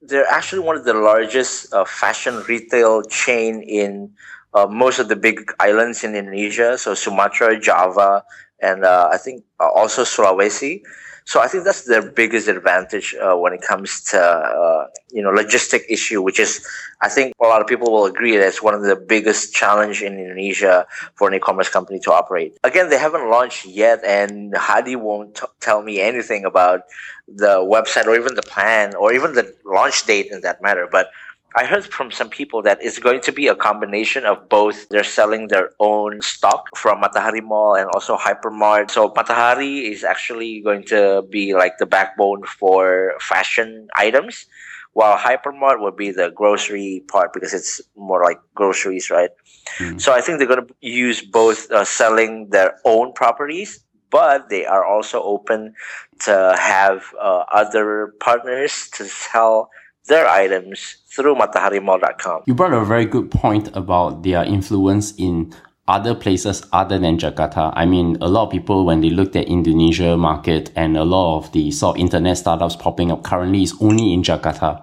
they're 0.00 0.26
actually 0.26 0.60
one 0.60 0.76
of 0.76 0.84
the 0.84 0.94
largest 0.94 1.72
uh, 1.72 1.84
fashion 1.84 2.42
retail 2.48 3.02
chain 3.02 3.62
in 3.62 4.10
uh, 4.54 4.66
most 4.66 4.98
of 4.98 5.08
the 5.08 5.16
big 5.16 5.52
islands 5.60 6.02
in 6.02 6.14
Indonesia. 6.14 6.78
So 6.78 6.94
Sumatra, 6.94 7.60
Java, 7.60 8.24
and 8.60 8.84
uh, 8.84 9.10
I 9.12 9.18
think 9.18 9.44
uh, 9.60 9.68
also 9.68 10.02
Sulawesi. 10.02 10.82
So 11.26 11.40
I 11.42 11.48
think 11.48 11.64
that's 11.64 11.82
their 11.82 12.08
biggest 12.08 12.46
advantage 12.46 13.14
uh, 13.20 13.34
when 13.34 13.52
it 13.52 13.60
comes 13.60 14.00
to 14.10 14.20
uh, 14.20 14.86
you 15.10 15.22
know 15.22 15.30
logistic 15.30 15.82
issue, 15.88 16.22
which 16.22 16.38
is 16.38 16.64
I 17.02 17.08
think 17.08 17.34
a 17.42 17.46
lot 17.46 17.60
of 17.60 17.66
people 17.66 17.92
will 17.92 18.06
agree 18.06 18.36
that 18.36 18.46
it's 18.46 18.62
one 18.62 18.74
of 18.74 18.82
the 18.82 18.94
biggest 18.94 19.52
challenge 19.52 20.02
in 20.02 20.18
Indonesia 20.18 20.86
for 21.16 21.26
an 21.28 21.34
e-commerce 21.34 21.68
company 21.68 21.98
to 22.06 22.12
operate. 22.12 22.56
Again, 22.62 22.90
they 22.90 22.98
haven't 22.98 23.28
launched 23.28 23.66
yet, 23.66 24.04
and 24.04 24.56
Hadi 24.56 24.94
won't 24.94 25.34
t- 25.34 25.46
tell 25.60 25.82
me 25.82 26.00
anything 26.00 26.44
about 26.44 26.82
the 27.26 27.58
website 27.58 28.06
or 28.06 28.14
even 28.14 28.36
the 28.36 28.42
plan 28.42 28.94
or 28.94 29.12
even 29.12 29.34
the 29.34 29.52
launch 29.64 30.06
date 30.06 30.28
in 30.30 30.42
that 30.42 30.62
matter. 30.62 30.88
But 30.90 31.10
I 31.56 31.64
heard 31.64 31.86
from 31.86 32.10
some 32.10 32.28
people 32.28 32.60
that 32.62 32.78
it's 32.82 32.98
going 32.98 33.22
to 33.22 33.32
be 33.32 33.48
a 33.48 33.54
combination 33.54 34.26
of 34.26 34.46
both. 34.50 34.88
They're 34.90 35.02
selling 35.02 35.48
their 35.48 35.70
own 35.80 36.20
stock 36.20 36.76
from 36.76 37.00
Matahari 37.00 37.42
Mall 37.42 37.74
and 37.74 37.88
also 37.94 38.16
Hypermart. 38.18 38.90
So 38.90 39.08
Matahari 39.08 39.90
is 39.90 40.04
actually 40.04 40.60
going 40.60 40.84
to 40.84 41.24
be 41.30 41.54
like 41.54 41.78
the 41.78 41.86
backbone 41.86 42.42
for 42.44 43.14
fashion 43.20 43.88
items, 43.94 44.44
while 44.92 45.16
Hypermart 45.16 45.80
would 45.80 45.96
be 45.96 46.10
the 46.10 46.30
grocery 46.30 47.02
part 47.08 47.32
because 47.32 47.54
it's 47.54 47.80
more 47.96 48.22
like 48.22 48.38
groceries, 48.54 49.08
right? 49.08 49.30
Mm. 49.78 49.98
So 49.98 50.12
I 50.12 50.20
think 50.20 50.38
they're 50.38 50.46
going 50.46 50.66
to 50.66 50.74
use 50.82 51.22
both 51.22 51.70
uh, 51.70 51.86
selling 51.86 52.50
their 52.50 52.78
own 52.84 53.14
properties 53.14 53.80
but 54.10 54.48
they 54.48 54.64
are 54.64 54.84
also 54.84 55.22
open 55.22 55.74
to 56.20 56.56
have 56.58 57.04
uh, 57.20 57.44
other 57.52 58.14
partners 58.20 58.88
to 58.94 59.04
sell 59.04 59.68
their 60.06 60.26
items 60.28 60.96
through 61.06 61.34
mataharimall.com. 61.34 62.42
You 62.46 62.54
brought 62.54 62.72
a 62.72 62.84
very 62.84 63.06
good 63.06 63.30
point 63.30 63.74
about 63.76 64.22
their 64.22 64.44
influence 64.44 65.14
in 65.16 65.52
other 65.88 66.14
places 66.14 66.66
other 66.72 66.98
than 66.98 67.18
Jakarta. 67.18 67.72
I 67.74 67.86
mean, 67.86 68.16
a 68.20 68.28
lot 68.28 68.46
of 68.46 68.50
people, 68.50 68.84
when 68.84 69.00
they 69.00 69.10
looked 69.10 69.36
at 69.36 69.46
Indonesia 69.46 70.16
market 70.16 70.70
and 70.74 70.96
a 70.96 71.04
lot 71.04 71.38
of 71.38 71.52
the 71.52 71.70
sort 71.70 71.96
of 71.96 72.00
internet 72.00 72.38
startups 72.38 72.76
popping 72.76 73.12
up 73.12 73.22
currently 73.22 73.62
is 73.62 73.74
only 73.80 74.12
in 74.12 74.22
Jakarta. 74.22 74.82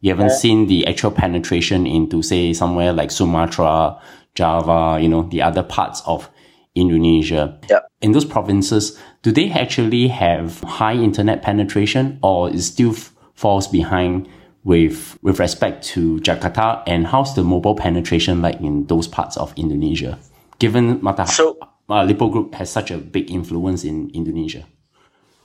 You 0.00 0.10
haven't 0.10 0.28
yeah. 0.28 0.36
seen 0.36 0.66
the 0.66 0.86
actual 0.86 1.10
penetration 1.10 1.86
into, 1.86 2.22
say, 2.22 2.52
somewhere 2.52 2.92
like 2.92 3.10
Sumatra, 3.10 3.98
Java, 4.34 5.00
you 5.00 5.08
know, 5.08 5.22
the 5.22 5.42
other 5.42 5.62
parts 5.62 6.02
of 6.06 6.30
Indonesia. 6.74 7.58
Yeah. 7.70 7.80
In 8.00 8.12
those 8.12 8.24
provinces, 8.24 8.98
do 9.22 9.32
they 9.32 9.50
actually 9.50 10.08
have 10.08 10.60
high 10.60 10.94
internet 10.94 11.42
penetration 11.42 12.18
or 12.22 12.50
it 12.50 12.60
still 12.60 12.90
f- 12.90 13.14
falls 13.34 13.66
behind 13.66 14.28
with 14.64 15.18
with 15.22 15.38
respect 15.38 15.84
to 15.84 16.18
Jakarta 16.20 16.82
and 16.86 17.06
how's 17.06 17.34
the 17.34 17.44
mobile 17.44 17.76
penetration 17.76 18.40
like 18.42 18.60
in 18.60 18.86
those 18.86 19.06
parts 19.06 19.36
of 19.36 19.52
Indonesia? 19.56 20.18
Given 20.58 21.02
Mata 21.02 21.26
so, 21.26 21.58
uh, 21.88 22.02
Lippo 22.02 22.28
Group 22.28 22.54
has 22.54 22.70
such 22.70 22.90
a 22.90 22.98
big 22.98 23.30
influence 23.30 23.84
in 23.84 24.10
Indonesia. 24.14 24.66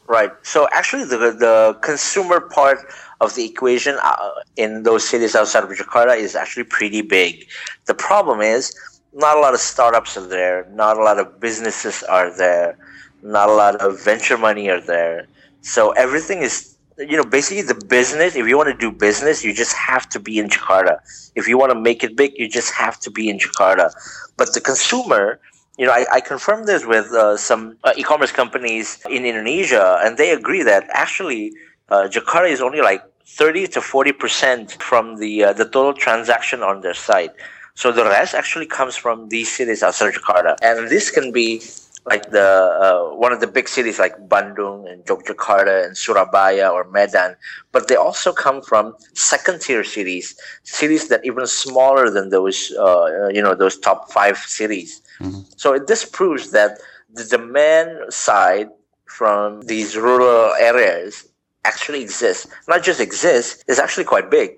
Right. 0.07 0.31
So 0.41 0.67
actually, 0.71 1.05
the 1.05 1.17
the 1.37 1.77
consumer 1.81 2.39
part 2.39 2.79
of 3.21 3.35
the 3.35 3.45
equation 3.45 3.97
uh, 4.01 4.31
in 4.55 4.83
those 4.83 5.07
cities 5.07 5.35
outside 5.35 5.63
of 5.63 5.69
Jakarta 5.69 6.17
is 6.17 6.35
actually 6.35 6.63
pretty 6.63 7.01
big. 7.01 7.45
The 7.85 7.93
problem 7.93 8.41
is 8.41 8.73
not 9.13 9.37
a 9.37 9.39
lot 9.39 9.53
of 9.53 9.59
startups 9.59 10.17
are 10.17 10.25
there, 10.25 10.65
not 10.73 10.97
a 10.97 11.03
lot 11.03 11.19
of 11.19 11.39
businesses 11.39 12.01
are 12.03 12.35
there, 12.35 12.77
not 13.21 13.49
a 13.49 13.53
lot 13.53 13.75
of 13.81 14.01
venture 14.01 14.37
money 14.37 14.69
are 14.69 14.81
there. 14.81 15.27
So 15.61 15.91
everything 15.91 16.41
is 16.41 16.78
you 16.99 17.17
know, 17.17 17.23
basically 17.23 17.61
the 17.61 17.75
business, 17.85 18.35
if 18.35 18.47
you 18.47 18.57
want 18.57 18.69
to 18.69 18.77
do 18.77 18.91
business, 18.91 19.43
you 19.43 19.53
just 19.53 19.75
have 19.75 20.09
to 20.09 20.19
be 20.19 20.37
in 20.37 20.49
Jakarta. 20.49 20.99
If 21.35 21.47
you 21.47 21.57
want 21.57 21.71
to 21.71 21.79
make 21.79 22.03
it 22.03 22.15
big, 22.15 22.33
you 22.37 22.49
just 22.49 22.73
have 22.73 22.99
to 23.01 23.11
be 23.11 23.29
in 23.29 23.39
Jakarta. 23.39 23.91
But 24.37 24.53
the 24.53 24.61
consumer, 24.61 25.39
you 25.77 25.85
know, 25.85 25.93
I, 25.93 26.05
I 26.11 26.21
confirmed 26.21 26.67
this 26.67 26.85
with 26.85 27.07
uh, 27.11 27.37
some 27.37 27.77
uh, 27.83 27.93
e-commerce 27.95 28.31
companies 28.31 29.01
in 29.09 29.25
Indonesia, 29.25 29.99
and 30.03 30.17
they 30.17 30.31
agree 30.31 30.63
that 30.63 30.87
actually 30.91 31.53
uh, 31.89 32.07
Jakarta 32.09 32.49
is 32.49 32.61
only 32.61 32.81
like 32.81 33.01
30 33.25 33.67
to 33.67 33.81
40 33.81 34.11
percent 34.13 34.71
from 34.81 35.17
the 35.17 35.43
uh, 35.45 35.53
the 35.53 35.65
total 35.65 35.93
transaction 35.93 36.63
on 36.63 36.81
their 36.81 36.93
site. 36.93 37.31
So 37.75 37.93
the 37.93 38.03
rest 38.03 38.35
actually 38.35 38.65
comes 38.65 38.97
from 38.97 39.29
these 39.29 39.49
cities 39.55 39.83
outside 39.83 40.13
Jakarta, 40.13 40.57
and 40.61 40.89
this 40.89 41.09
can 41.11 41.31
be 41.31 41.61
like 42.09 42.31
the 42.31 42.49
uh, 42.85 43.15
one 43.15 43.31
of 43.31 43.39
the 43.39 43.47
big 43.47 43.69
cities 43.69 43.99
like 43.99 44.15
Bandung 44.27 44.91
and 44.91 45.05
Yogyakarta 45.05 45.85
and 45.85 45.95
Surabaya 45.95 46.67
or 46.69 46.89
Medan, 46.89 47.35
but 47.71 47.87
they 47.87 47.95
also 47.95 48.33
come 48.33 48.61
from 48.61 48.95
second 49.13 49.61
tier 49.61 49.83
cities, 49.83 50.35
cities 50.63 51.07
that 51.09 51.21
even 51.23 51.45
smaller 51.45 52.09
than 52.09 52.29
those 52.29 52.73
uh, 52.79 53.29
you 53.31 53.41
know 53.41 53.53
those 53.53 53.77
top 53.77 54.11
five 54.11 54.37
cities. 54.37 55.01
Mm-hmm. 55.19 55.41
So 55.55 55.77
this 55.77 56.03
proves 56.03 56.51
that 56.51 56.79
the 57.13 57.25
demand 57.25 57.89
side 58.11 58.69
from 59.05 59.61
these 59.61 59.95
rural 59.95 60.53
areas 60.55 61.27
actually 61.65 62.01
exists. 62.01 62.47
Not 62.67 62.83
just 62.83 62.99
exists, 62.99 63.63
it's 63.67 63.79
actually 63.79 64.05
quite 64.05 64.31
big. 64.31 64.49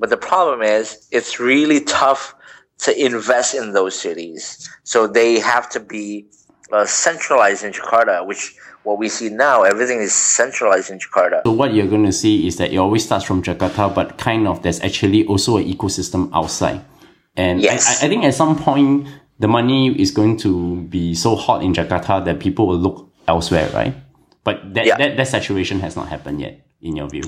But 0.00 0.10
the 0.10 0.16
problem 0.16 0.60
is 0.62 1.06
it's 1.12 1.38
really 1.38 1.80
tough 1.82 2.34
to 2.78 2.90
invest 3.08 3.54
in 3.54 3.72
those 3.72 3.94
cities. 3.98 4.68
So 4.82 5.06
they 5.06 5.38
have 5.38 5.68
to 5.70 5.80
be 5.80 6.26
uh, 6.72 6.86
centralized 6.86 7.64
in 7.64 7.72
Jakarta, 7.72 8.26
which 8.26 8.56
what 8.84 8.98
we 8.98 9.08
see 9.08 9.30
now, 9.30 9.62
everything 9.62 10.00
is 10.00 10.12
centralized 10.12 10.90
in 10.90 10.98
Jakarta. 10.98 11.42
So 11.44 11.52
what 11.52 11.72
you're 11.72 11.86
going 11.86 12.04
to 12.04 12.12
see 12.12 12.46
is 12.46 12.56
that 12.56 12.72
it 12.72 12.76
always 12.76 13.04
starts 13.04 13.24
from 13.24 13.42
Jakarta, 13.42 13.94
but 13.94 14.18
kind 14.18 14.46
of 14.46 14.62
there's 14.62 14.80
actually 14.80 15.26
also 15.26 15.56
an 15.56 15.64
ecosystem 15.64 16.30
outside. 16.34 16.84
And 17.36 17.60
yes. 17.60 18.02
I, 18.02 18.06
I 18.06 18.08
think 18.08 18.24
at 18.24 18.34
some 18.34 18.56
point, 18.56 19.08
the 19.38 19.48
money 19.48 20.00
is 20.00 20.10
going 20.10 20.36
to 20.38 20.82
be 20.82 21.14
so 21.14 21.34
hot 21.34 21.62
in 21.62 21.72
Jakarta 21.72 22.24
that 22.24 22.40
people 22.40 22.66
will 22.66 22.78
look 22.78 23.10
elsewhere, 23.26 23.68
right? 23.70 23.94
But 24.44 24.74
that, 24.74 24.86
yeah. 24.86 24.96
that, 24.98 25.16
that 25.16 25.28
saturation 25.28 25.80
has 25.80 25.96
not 25.96 26.08
happened 26.08 26.40
yet, 26.40 26.66
in 26.82 26.96
your 26.96 27.08
view. 27.08 27.22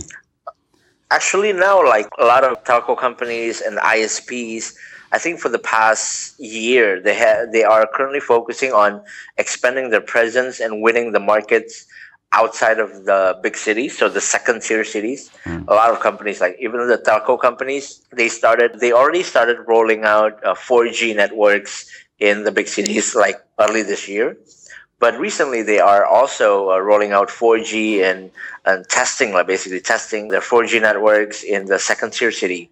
Actually, 1.11 1.53
now, 1.53 1.85
like 1.85 2.07
a 2.19 2.25
lot 2.25 2.45
of 2.45 2.63
telco 2.65 2.97
companies 2.97 3.61
and 3.61 3.79
ISPs, 3.79 4.75
I 5.13 5.19
think 5.19 5.41
for 5.41 5.49
the 5.49 5.59
past 5.59 6.39
year, 6.41 7.01
they 7.01 7.15
have 7.15 7.53
they 7.53 7.65
are 7.65 7.89
currently 7.95 8.21
focusing 8.21 8.73
on 8.73 9.03
expanding 9.37 9.91
their 9.91 10.01
presence 10.01 10.61
and 10.61 10.83
winning 10.83 11.13
the 11.13 11.21
markets 11.21 11.87
outside 12.33 12.79
of 12.79 13.05
the 13.05 13.39
big 13.43 13.57
cities, 13.57 13.97
so 13.97 14.09
the 14.09 14.21
second 14.21 14.63
tier 14.63 14.85
cities. 14.85 15.31
Mm. 15.45 15.67
A 15.69 15.75
lot 15.75 15.91
of 15.91 16.01
companies, 16.01 16.41
like 16.41 16.57
even 16.61 16.87
the 16.89 16.99
telco 16.99 17.41
companies, 17.41 18.03
they 18.13 18.29
started 18.29 18.81
they 18.81 18.93
already 18.93 19.23
started 19.23 19.59
rolling 19.67 20.05
out 20.05 20.45
uh, 20.45 20.55
4G 20.55 21.15
networks 21.15 21.91
in 22.19 22.45
the 22.45 22.53
big 22.53 22.69
cities 22.69 23.15
like 23.15 23.37
early 23.59 23.83
this 23.83 24.09
year. 24.09 24.37
But 24.99 25.19
recently, 25.19 25.63
they 25.63 25.79
are 25.79 26.07
also 26.07 26.71
uh, 26.71 26.79
rolling 26.79 27.13
out 27.13 27.29
4G 27.29 28.03
and, 28.03 28.31
and 28.65 28.89
testing, 28.89 29.33
like 29.33 29.47
basically 29.47 29.81
testing 29.81 30.29
their 30.29 30.41
4G 30.41 30.81
networks 30.81 31.43
in 31.43 31.67
the 31.67 31.79
second 31.79 32.15
tier 32.15 32.33
city. 32.33 32.71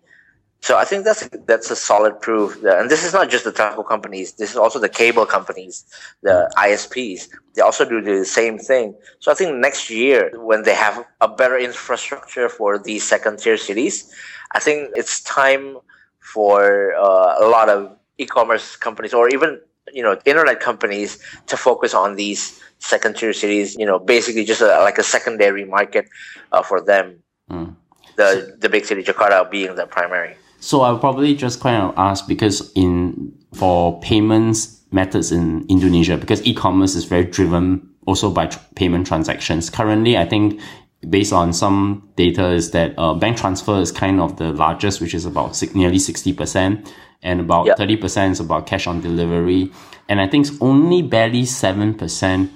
So 0.64 0.78
I 0.78 0.86
think 0.86 1.04
that's 1.04 1.28
that's 1.44 1.70
a 1.70 1.76
solid 1.76 2.22
proof. 2.22 2.62
That, 2.62 2.80
and 2.80 2.88
this 2.90 3.04
is 3.04 3.12
not 3.12 3.28
just 3.28 3.44
the 3.44 3.52
telco 3.52 3.86
companies. 3.86 4.32
This 4.40 4.50
is 4.52 4.56
also 4.56 4.78
the 4.78 4.88
cable 4.88 5.26
companies, 5.26 5.84
the 6.22 6.50
ISPs. 6.56 7.28
They 7.52 7.60
also 7.60 7.84
do 7.84 8.00
the 8.00 8.24
same 8.24 8.56
thing. 8.58 8.94
So 9.18 9.30
I 9.30 9.34
think 9.34 9.54
next 9.56 9.90
year, 9.90 10.32
when 10.40 10.62
they 10.62 10.72
have 10.74 11.04
a 11.20 11.28
better 11.28 11.58
infrastructure 11.58 12.48
for 12.48 12.78
these 12.78 13.06
second 13.06 13.40
tier 13.40 13.58
cities, 13.58 14.10
I 14.52 14.58
think 14.58 14.88
it's 14.96 15.20
time 15.20 15.76
for 16.32 16.94
uh, 16.96 17.44
a 17.44 17.46
lot 17.46 17.68
of 17.68 17.94
e-commerce 18.16 18.74
companies 18.74 19.12
or 19.12 19.28
even 19.28 19.60
you 19.92 20.02
know 20.02 20.16
internet 20.24 20.60
companies 20.60 21.20
to 21.48 21.58
focus 21.58 21.92
on 21.92 22.16
these 22.16 22.58
second 22.78 23.18
tier 23.18 23.34
cities. 23.34 23.76
You 23.76 23.84
know, 23.84 23.98
basically 23.98 24.46
just 24.46 24.62
a, 24.62 24.80
like 24.80 24.96
a 24.96 25.04
secondary 25.04 25.66
market 25.66 26.08
uh, 26.52 26.62
for 26.62 26.80
them. 26.80 27.20
Mm. 27.50 27.76
The 28.16 28.56
the 28.58 28.70
big 28.70 28.86
city 28.86 29.02
Jakarta 29.02 29.44
being 29.50 29.74
the 29.74 29.84
primary. 29.84 30.36
So 30.64 30.80
I'll 30.80 30.98
probably 30.98 31.34
just 31.34 31.60
kind 31.60 31.82
of 31.82 31.92
ask 31.98 32.26
because 32.26 32.72
in 32.74 33.36
for 33.52 34.00
payments 34.00 34.80
methods 34.92 35.30
in 35.30 35.66
Indonesia, 35.68 36.16
because 36.16 36.42
e-commerce 36.46 36.94
is 36.94 37.04
very 37.04 37.24
driven 37.26 37.86
also 38.06 38.30
by 38.30 38.46
tr- 38.46 38.58
payment 38.74 39.06
transactions. 39.06 39.68
Currently, 39.68 40.16
I 40.16 40.24
think 40.24 40.58
based 41.10 41.34
on 41.34 41.52
some 41.52 42.08
data 42.16 42.48
is 42.52 42.70
that 42.70 42.94
uh, 42.96 43.12
bank 43.12 43.36
transfer 43.36 43.78
is 43.78 43.92
kind 43.92 44.22
of 44.22 44.38
the 44.38 44.52
largest, 44.52 45.02
which 45.02 45.12
is 45.12 45.26
about 45.26 45.54
six, 45.54 45.74
nearly 45.74 45.98
60%, 45.98 46.90
and 47.22 47.40
about 47.40 47.66
yep. 47.66 47.76
30% 47.76 48.30
is 48.30 48.40
about 48.40 48.66
cash 48.66 48.86
on 48.86 49.02
delivery. 49.02 49.70
And 50.08 50.18
I 50.18 50.26
think 50.26 50.46
it's 50.46 50.56
only 50.62 51.02
barely 51.02 51.42
7% 51.42 52.50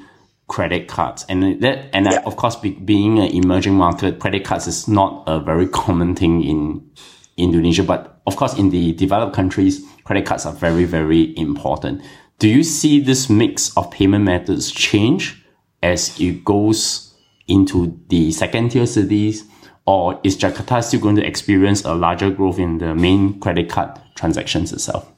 credit 0.47 0.89
cards, 0.89 1.27
and 1.29 1.61
that 1.61 1.91
and 1.93 2.07
yeah. 2.07 2.23
of 2.25 2.37
course, 2.37 2.57
be, 2.57 2.71
being 2.71 3.19
an 3.19 3.31
emerging 3.33 3.75
market, 3.75 4.19
credit 4.19 4.47
cards 4.47 4.67
is 4.67 4.89
not 4.89 5.25
a 5.27 5.39
very 5.39 5.69
common 5.83 6.15
thing 6.15 6.43
in 6.43 6.91
Indonesia, 7.39 7.83
but 7.83 8.21
of 8.27 8.37
course, 8.37 8.59
in 8.59 8.71
the 8.71 8.93
developed 8.93 9.35
countries, 9.35 9.85
credit 10.05 10.27
cards 10.27 10.45
are 10.45 10.53
very 10.53 10.85
very 10.85 11.37
important. 11.39 12.03
Do 12.39 12.49
you 12.49 12.63
see 12.63 13.01
this 13.01 13.31
mix 13.31 13.77
of 13.77 13.91
payment 13.91 14.25
methods 14.25 14.71
change 14.71 15.45
as 15.83 16.19
it 16.21 16.45
goes 16.45 17.15
into 17.47 17.99
the 18.09 18.31
second 18.33 18.71
tier 18.71 18.87
cities? 18.87 19.45
Or 19.87 20.21
is 20.23 20.37
Jakarta 20.37 20.85
still 20.85 21.01
going 21.01 21.17
to 21.17 21.27
experience 21.27 21.83
a 21.83 21.95
larger 21.95 22.31
growth 22.31 22.59
in 22.59 22.77
the 22.77 22.95
main 22.95 23.41
credit 23.41 23.71
card 23.71 23.99
transactions 24.15 24.71
itself? 24.71 25.11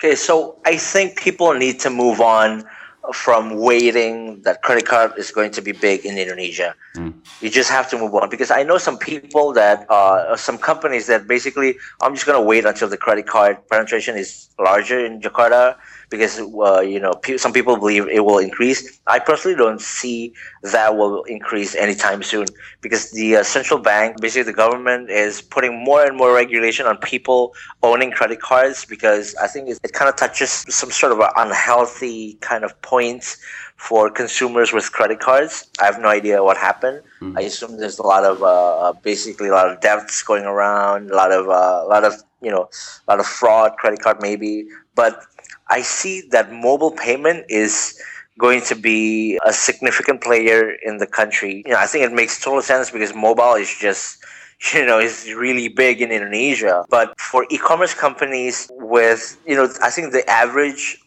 Okay, 0.00 0.14
so 0.14 0.56
I 0.64 0.78
think 0.78 1.20
people 1.20 1.52
need 1.52 1.78
to 1.80 1.90
move 1.90 2.20
on 2.20 2.64
from 3.12 3.56
waiting 3.56 4.42
that 4.42 4.62
credit 4.62 4.86
card 4.86 5.12
is 5.16 5.30
going 5.30 5.50
to 5.52 5.62
be 5.62 5.72
big 5.72 6.04
in 6.04 6.18
Indonesia. 6.18 6.74
Mm. 6.94 7.14
You 7.40 7.50
just 7.50 7.70
have 7.70 7.88
to 7.90 7.98
move 7.98 8.14
on 8.14 8.28
because 8.28 8.50
I 8.50 8.62
know 8.62 8.78
some 8.78 8.98
people 8.98 9.52
that 9.54 9.88
uh, 9.90 10.36
some 10.36 10.58
companies 10.58 11.06
that 11.06 11.26
basically 11.26 11.78
I'm 12.00 12.14
just 12.14 12.26
going 12.26 12.38
to 12.38 12.44
wait 12.44 12.64
until 12.64 12.88
the 12.88 12.96
credit 12.96 13.26
card 13.26 13.56
penetration 13.68 14.16
is 14.16 14.48
larger 14.58 15.04
in 15.04 15.20
Jakarta 15.20 15.76
because 16.10 16.40
uh, 16.40 16.80
you 16.80 17.00
know 17.00 17.12
some 17.36 17.52
people 17.52 17.76
believe 17.76 18.08
it 18.08 18.24
will 18.24 18.38
increase. 18.38 19.00
I 19.06 19.18
personally 19.18 19.56
don't 19.56 19.80
see 19.80 20.32
that 20.62 20.96
will 20.96 21.22
increase 21.24 21.74
anytime 21.74 22.22
soon 22.22 22.46
because 22.80 23.10
the 23.12 23.36
uh, 23.36 23.42
central 23.42 23.78
bank, 23.78 24.20
basically 24.20 24.50
the 24.50 24.56
government, 24.56 25.10
is 25.10 25.42
putting 25.42 25.84
more 25.84 26.04
and 26.04 26.16
more 26.16 26.34
regulation 26.34 26.86
on 26.86 26.96
people 26.98 27.54
owning 27.82 28.10
credit 28.10 28.40
cards 28.40 28.84
because 28.84 29.34
I 29.36 29.46
think 29.46 29.68
it, 29.68 29.78
it 29.82 29.92
kind 29.92 30.08
of 30.08 30.16
touches 30.16 30.50
some 30.68 30.90
sort 30.90 31.12
of 31.12 31.20
unhealthy 31.36 32.34
kind 32.40 32.64
of 32.64 32.80
points 32.82 33.38
for 33.76 34.10
consumers 34.10 34.72
with 34.72 34.90
credit 34.92 35.20
cards. 35.20 35.70
I 35.80 35.86
have 35.86 36.00
no 36.00 36.08
idea 36.08 36.42
what 36.42 36.56
happened. 36.56 37.02
Mm-hmm. 37.20 37.38
I 37.38 37.42
assume 37.42 37.78
there's 37.78 37.98
a 37.98 38.02
lot 38.02 38.24
of 38.24 38.42
uh, 38.42 38.78
uh, 38.78 38.92
basically 38.92 39.48
a 39.48 39.52
lot 39.52 39.70
of 39.70 39.80
debts 39.80 40.22
going 40.22 40.44
around, 40.44 41.10
a 41.10 41.14
lot 41.14 41.32
of 41.32 41.48
uh, 41.48 41.82
a 41.84 41.88
lot 41.88 42.04
of 42.04 42.14
you 42.42 42.50
know 42.50 42.68
a 43.06 43.12
lot 43.12 43.20
of 43.20 43.26
fraud, 43.26 43.72
credit 43.78 44.00
card 44.00 44.18
maybe, 44.20 44.66
but 44.94 45.22
I 45.68 45.82
see 45.82 46.22
that 46.30 46.52
mobile 46.52 46.92
payment 46.92 47.46
is 47.48 48.00
going 48.38 48.62
to 48.62 48.74
be 48.74 49.38
a 49.44 49.52
significant 49.52 50.22
player 50.22 50.72
in 50.82 50.98
the 50.98 51.06
country. 51.06 51.62
You 51.66 51.72
know, 51.72 51.78
I 51.78 51.86
think 51.86 52.04
it 52.04 52.12
makes 52.12 52.40
total 52.40 52.62
sense 52.62 52.90
because 52.90 53.14
mobile 53.14 53.54
is 53.54 53.76
just 53.78 54.24
you 54.74 54.86
know 54.86 54.98
is 54.98 55.32
really 55.34 55.68
big 55.68 56.00
in 56.00 56.10
Indonesia. 56.10 56.84
But 56.88 57.18
for 57.20 57.46
e-commerce 57.50 57.94
companies 57.94 58.70
with 58.72 59.38
you 59.46 59.56
know, 59.56 59.68
I 59.82 59.90
think 59.90 60.12
the 60.12 60.28
average 60.30 61.00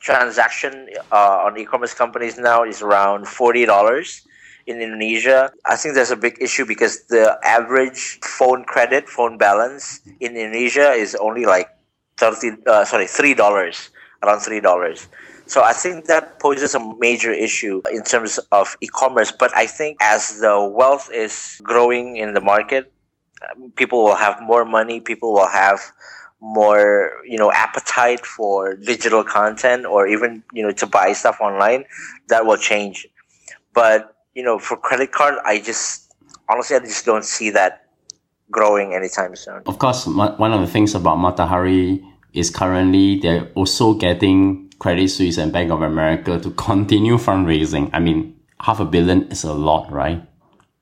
transaction 0.00 0.88
uh, 1.10 1.44
on 1.44 1.58
e-commerce 1.58 1.94
companies 1.94 2.38
now 2.38 2.64
is 2.64 2.82
around 2.82 3.26
forty 3.26 3.64
dollars 3.64 4.26
in 4.66 4.80
Indonesia. 4.80 5.52
I 5.64 5.76
think 5.76 5.94
there's 5.94 6.10
a 6.10 6.16
big 6.16 6.38
issue 6.40 6.66
because 6.66 7.06
the 7.06 7.38
average 7.44 8.18
phone 8.22 8.64
credit, 8.64 9.08
phone 9.08 9.38
balance 9.38 10.00
in 10.20 10.36
Indonesia 10.36 10.92
is 10.92 11.14
only 11.14 11.46
like 11.46 11.68
thirty 12.16 12.52
uh, 12.66 12.84
sorry 12.84 13.06
three 13.06 13.34
dollars 13.34 13.90
around 14.22 14.40
three 14.40 14.60
dollars 14.60 15.08
so 15.46 15.62
i 15.62 15.72
think 15.72 16.06
that 16.06 16.38
poses 16.40 16.74
a 16.74 16.94
major 16.98 17.32
issue 17.32 17.82
in 17.92 18.02
terms 18.02 18.38
of 18.52 18.76
e-commerce 18.80 19.32
but 19.32 19.54
i 19.56 19.66
think 19.66 19.96
as 20.00 20.40
the 20.40 20.72
wealth 20.74 21.10
is 21.12 21.60
growing 21.62 22.16
in 22.16 22.34
the 22.34 22.40
market 22.40 22.92
people 23.76 24.02
will 24.02 24.16
have 24.16 24.40
more 24.42 24.64
money 24.64 25.00
people 25.00 25.32
will 25.32 25.48
have 25.48 25.80
more 26.40 27.12
you 27.24 27.38
know 27.38 27.52
appetite 27.52 28.24
for 28.26 28.74
digital 28.76 29.22
content 29.22 29.86
or 29.86 30.06
even 30.06 30.42
you 30.52 30.62
know 30.62 30.72
to 30.72 30.86
buy 30.86 31.12
stuff 31.12 31.38
online 31.40 31.84
that 32.28 32.44
will 32.44 32.56
change 32.56 33.06
but 33.72 34.15
you 34.36 34.44
know 34.44 34.58
for 34.58 34.76
credit 34.76 35.10
card 35.10 35.34
i 35.44 35.58
just 35.58 36.12
honestly 36.48 36.76
i 36.76 36.80
just 36.80 37.04
don't 37.04 37.24
see 37.24 37.50
that 37.50 37.86
growing 38.50 38.94
anytime 38.94 39.34
soon. 39.36 39.62
Of 39.66 39.78
course, 39.78 40.06
one 40.06 40.52
of 40.52 40.60
the 40.60 40.66
things 40.66 40.94
about 40.94 41.18
Matahari 41.18 42.02
is 42.32 42.50
currently 42.50 43.18
they're 43.18 43.50
also 43.54 43.94
getting 43.94 44.70
Credit 44.78 45.08
Suisse 45.08 45.38
and 45.38 45.52
Bank 45.52 45.70
of 45.70 45.82
America 45.82 46.38
to 46.38 46.50
continue 46.68 47.16
fundraising. 47.16 47.90
I 47.92 48.00
mean, 48.00 48.36
half 48.60 48.80
a 48.80 48.84
billion 48.84 49.24
is 49.30 49.44
a 49.44 49.52
lot, 49.52 49.90
right? 49.90 50.22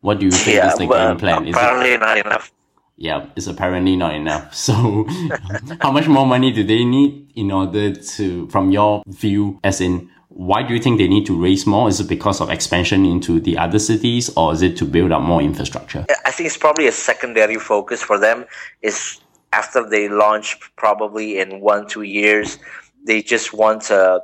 What 0.01 0.21
do 0.21 0.27
you 0.27 0.33
think 0.33 0.57
yeah, 0.57 0.73
is 0.73 0.79
the 0.79 0.87
game 0.87 1.17
plan? 1.17 1.47
Is 1.47 1.57
apparently 1.57 1.93
it, 1.93 2.01
not 2.01 2.19
enough. 2.19 2.53
Yeah, 2.97 3.27
it's 3.35 3.47
apparently 3.47 3.97
not 3.97 4.15
enough. 4.15 4.55
So, 4.65 5.07
how 5.81 5.91
much 5.91 6.07
more 6.07 6.27
money 6.27 6.53
do 6.53 6.63
they 6.63 6.85
need 6.85 7.33
in 7.35 7.51
order 7.51 7.95
to, 7.95 8.49
from 8.49 8.71
your 8.71 9.03
view, 9.07 9.59
as 9.65 9.81
in, 9.81 10.11
why 10.35 10.65
do 10.65 10.75
you 10.75 10.81
think 10.81 10.99
they 10.99 11.07
need 11.07 11.25
to 11.27 11.41
raise 11.41 11.65
more? 11.65 11.89
Is 11.89 12.01
it 12.01 12.09
because 12.09 12.41
of 12.41 12.51
expansion 12.51 13.07
into 13.07 13.39
the 13.39 13.57
other 13.57 13.79
cities 13.79 14.31
or 14.37 14.53
is 14.53 14.63
it 14.63 14.77
to 14.79 14.85
build 14.85 15.13
up 15.13 15.23
more 15.23 15.41
infrastructure? 15.41 16.05
I 16.27 16.33
think 16.33 16.49
it's 16.49 16.57
probably 16.57 16.89
a 16.89 16.93
secondary 16.93 17.57
focus 17.57 18.03
for 18.03 18.19
them 18.19 18.45
is 18.83 19.21
after 19.53 19.89
they 19.89 20.09
launch 20.09 20.59
probably 20.75 21.39
in 21.39 21.61
one, 21.61 21.87
two 21.87 22.03
years, 22.03 22.59
they 23.07 23.23
just 23.23 23.55
want 23.55 23.83
to, 23.83 24.21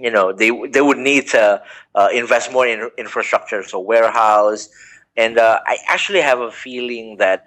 you 0.00 0.10
know, 0.10 0.32
they, 0.32 0.50
they 0.66 0.80
would 0.80 0.98
need 0.98 1.28
to 1.28 1.62
uh, 1.94 2.08
invest 2.12 2.52
more 2.52 2.66
in 2.66 2.90
infrastructure. 2.98 3.62
So 3.62 3.78
warehouse. 3.78 4.68
And 5.16 5.38
uh, 5.38 5.60
I 5.64 5.78
actually 5.86 6.22
have 6.22 6.40
a 6.40 6.50
feeling 6.50 7.18
that 7.18 7.44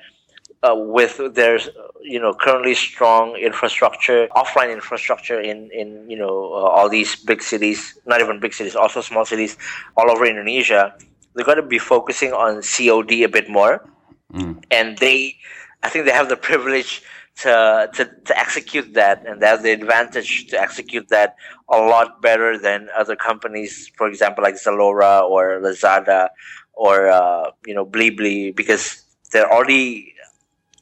uh, 0.63 0.75
with 0.75 1.21
their 1.35 1.59
you 2.01 2.19
know 2.19 2.33
currently 2.33 2.75
strong 2.75 3.35
infrastructure, 3.35 4.27
offline 4.35 4.71
infrastructure 4.71 5.39
in 5.39 5.69
in 5.71 6.09
you 6.09 6.17
know 6.17 6.53
uh, 6.53 6.67
all 6.75 6.89
these 6.89 7.15
big 7.15 7.41
cities, 7.41 7.97
not 8.05 8.19
even 8.21 8.39
big 8.39 8.53
cities, 8.53 8.75
also 8.75 9.01
small 9.01 9.25
cities 9.25 9.57
all 9.95 10.09
over 10.11 10.25
Indonesia, 10.25 10.93
they're 11.33 11.45
going 11.45 11.57
to 11.57 11.63
be 11.63 11.79
focusing 11.79 12.33
on 12.33 12.61
COD 12.61 13.23
a 13.23 13.29
bit 13.29 13.49
more, 13.49 13.87
mm. 14.33 14.61
and 14.71 14.97
they, 14.97 15.35
I 15.83 15.89
think 15.89 16.05
they 16.05 16.11
have 16.11 16.29
the 16.29 16.37
privilege. 16.49 17.03
To, 17.43 17.89
to, 17.93 18.03
to 18.25 18.37
execute 18.37 18.95
that 18.95 19.25
and 19.25 19.41
they 19.41 19.47
have 19.47 19.63
the 19.63 19.71
advantage 19.71 20.47
to 20.47 20.59
execute 20.59 21.07
that 21.07 21.37
a 21.71 21.77
lot 21.77 22.21
better 22.21 22.57
than 22.57 22.89
other 22.97 23.15
companies 23.15 23.89
for 23.95 24.09
example 24.09 24.43
like 24.43 24.55
Zalora 24.55 25.23
or 25.23 25.61
Lazada 25.61 26.31
or 26.73 27.07
uh, 27.07 27.51
you 27.65 27.73
know 27.73 27.85
Blibli 27.85 28.53
because 28.53 29.05
they're 29.31 29.49
already 29.49 30.13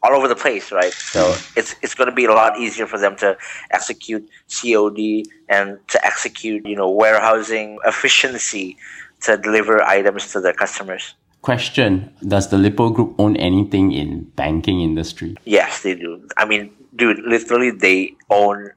all 0.07 0.17
over 0.17 0.27
the 0.27 0.35
place, 0.35 0.71
right? 0.71 0.93
So 0.93 1.21
mm-hmm. 1.21 1.59
it's 1.59 1.75
it's 1.81 1.93
going 1.93 2.09
to 2.09 2.15
be 2.15 2.25
a 2.25 2.31
lot 2.31 2.59
easier 2.59 2.87
for 2.87 2.99
them 2.99 3.15
to 3.17 3.37
execute 3.71 4.29
COD 4.47 5.25
and 5.49 5.79
to 5.87 6.05
execute, 6.05 6.65
you 6.65 6.75
know, 6.75 6.89
warehousing 6.89 7.79
efficiency 7.85 8.77
to 9.21 9.37
deliver 9.37 9.81
items 9.83 10.31
to 10.31 10.41
their 10.41 10.53
customers. 10.53 11.15
Question: 11.41 12.13
Does 12.27 12.49
the 12.49 12.57
Lippo 12.57 12.89
Group 12.89 13.15
own 13.19 13.35
anything 13.37 13.91
in 13.91 14.23
banking 14.35 14.81
industry? 14.81 15.35
Yes, 15.45 15.83
they 15.83 15.95
do. 15.95 16.27
I 16.37 16.45
mean, 16.45 16.73
dude, 16.95 17.19
literally, 17.19 17.71
they 17.71 18.15
own 18.29 18.71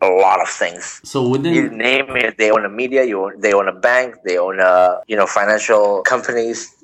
a 0.00 0.08
lot 0.08 0.40
of 0.40 0.48
things. 0.48 1.00
So 1.02 1.28
wouldn't 1.28 1.54
you 1.54 1.68
name 1.70 2.16
it? 2.16 2.38
They 2.38 2.50
own 2.50 2.64
a 2.64 2.68
media. 2.68 3.04
You 3.04 3.24
own, 3.24 3.40
they 3.40 3.52
own 3.52 3.68
a 3.68 3.72
bank. 3.74 4.16
They 4.24 4.38
own 4.38 4.60
a 4.60 5.00
you 5.06 5.16
know 5.16 5.26
financial 5.26 6.02
companies 6.02 6.74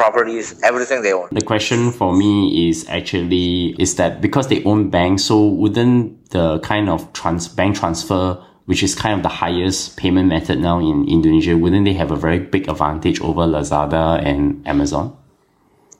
properties, 0.00 0.56
everything 0.62 1.02
they 1.02 1.12
own. 1.12 1.28
The 1.30 1.44
question 1.44 1.92
for 1.92 2.16
me 2.16 2.68
is 2.70 2.88
actually 2.88 3.76
is 3.78 3.96
that 3.96 4.22
because 4.24 4.48
they 4.48 4.64
own 4.64 4.88
banks, 4.88 5.24
so 5.24 5.36
wouldn't 5.46 6.30
the 6.30 6.58
kind 6.60 6.88
of 6.88 7.12
trans 7.12 7.48
bank 7.48 7.76
transfer, 7.76 8.40
which 8.64 8.82
is 8.82 8.94
kind 8.94 9.14
of 9.18 9.22
the 9.22 9.34
highest 9.44 9.98
payment 10.00 10.28
method 10.28 10.58
now 10.58 10.80
in 10.80 11.06
Indonesia, 11.06 11.52
wouldn't 11.52 11.84
they 11.84 11.92
have 11.92 12.10
a 12.10 12.16
very 12.16 12.38
big 12.38 12.64
advantage 12.68 13.20
over 13.20 13.44
Lazada 13.44 14.24
and 14.24 14.66
Amazon? 14.66 15.14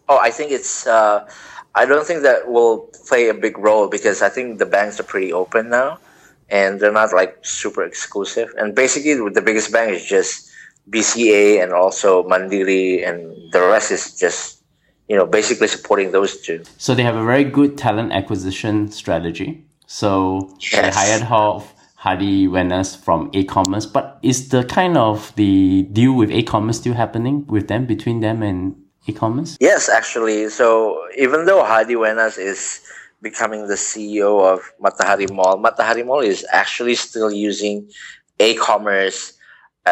Oh, 0.09 0.19
I 0.19 0.31
think 0.31 0.51
it's. 0.51 0.87
Uh, 0.87 1.29
I 1.75 1.85
don't 1.85 2.07
think 2.09 2.23
that 2.23 2.49
will 2.51 2.89
play 3.07 3.29
a 3.29 3.35
big 3.35 3.59
role 3.59 3.87
because 3.87 4.23
I 4.23 4.31
think 4.31 4.59
the 4.59 4.67
banks 4.67 4.99
are 4.99 5.05
pretty 5.05 5.31
open 5.33 5.69
now, 5.69 6.01
and 6.49 6.81
they're 6.81 6.91
not 6.91 7.13
like 7.13 7.37
super 7.43 7.85
exclusive. 7.85 8.49
And 8.57 8.75
basically, 8.75 9.15
the 9.29 9.45
biggest 9.45 9.71
bank 9.71 9.93
is 9.93 10.05
just 10.05 10.50
BCA 10.91 11.63
and 11.63 11.73
also 11.73 12.23
Mandiri, 12.25 13.07
and 13.09 13.53
the 13.53 13.61
rest 13.61 13.91
is 13.91 14.19
just 14.19 14.63
you 15.09 15.17
know 15.17 15.27
basically 15.27 15.69
supporting 15.69 16.13
those 16.13 16.41
two. 16.41 16.63
So 16.79 16.95
they 16.95 17.03
have 17.03 17.17
a 17.17 17.25
very 17.25 17.45
good 17.45 17.79
talent 17.79 18.13
acquisition 18.13 18.91
strategy. 18.91 19.65
So 19.87 20.55
yes. 20.61 20.73
they 20.73 20.91
hired 21.01 21.31
off 21.31 21.75
Hadi 21.97 22.47
Wenas 22.47 22.97
from 22.97 23.31
aCommerce, 23.33 23.93
but 23.93 24.19
is 24.23 24.49
the 24.49 24.65
kind 24.65 24.97
of 24.97 25.35
the 25.37 25.83
deal 25.93 26.15
with 26.15 26.31
aCommerce 26.31 26.77
still 26.77 26.95
happening 26.95 27.47
with 27.47 27.69
them 27.69 27.87
between 27.87 28.21
them 28.21 28.43
and 28.43 28.77
aCommerce? 29.09 29.57
Yes, 29.61 29.89
actually. 29.89 30.49
So 30.49 31.07
even 31.19 31.45
though 31.45 31.65
Hadi 31.65 31.95
Wenas 31.95 32.39
is 32.39 32.81
becoming 33.21 33.67
the 33.67 33.75
CEO 33.75 34.41
of 34.51 34.73
Matahari 34.81 35.31
Mall, 35.31 35.59
Matahari 35.63 36.07
Mall 36.07 36.21
is 36.21 36.47
actually 36.53 36.95
still 36.95 37.31
using 37.31 37.91
aCommerce 38.39 39.35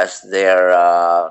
as 0.03 0.21
their 0.23 0.71
uh, 0.71 1.31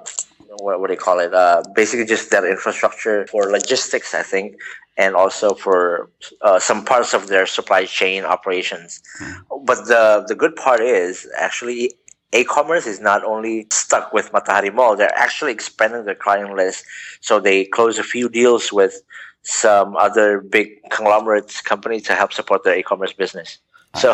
what, 0.60 0.80
what 0.80 0.88
do 0.88 0.94
you 0.94 1.00
call 1.00 1.20
it? 1.20 1.34
Uh, 1.34 1.64
basically, 1.76 2.06
just 2.06 2.32
their 2.32 2.50
infrastructure 2.50 3.28
for 3.28 3.44
logistics, 3.58 4.14
I 4.14 4.24
think, 4.24 4.56
and 4.98 5.16
also 5.16 5.54
for 5.54 6.10
uh, 6.42 6.60
some 6.60 6.84
parts 6.86 7.14
of 7.14 7.28
their 7.28 7.46
supply 7.46 7.86
chain 7.86 8.24
operations. 8.24 9.02
Mm. 9.22 9.66
But 9.66 9.80
the 9.92 10.26
the 10.28 10.36
good 10.36 10.56
part 10.56 10.82
is 10.82 11.28
actually 11.38 11.94
aCommerce 12.34 12.88
is 12.88 13.00
not 13.00 13.24
only 13.24 13.68
stuck 13.72 14.14
with 14.14 14.32
Matahari 14.32 14.74
Mall, 14.74 14.96
they're 14.96 15.18
actually 15.18 15.52
expanding 15.52 16.06
their 16.06 16.16
client 16.16 16.56
list. 16.56 16.84
So 17.22 17.40
they 17.40 17.66
close 17.66 17.98
a 18.00 18.04
few 18.04 18.30
deals 18.30 18.74
with 18.74 19.02
some 19.44 19.96
other 19.96 20.42
big 20.42 20.68
conglomerates 20.92 21.62
company 21.62 22.02
to 22.02 22.14
help 22.14 22.34
support 22.34 22.64
their 22.64 22.78
e-commerce 22.78 23.14
business. 23.14 23.60
So 23.96 24.12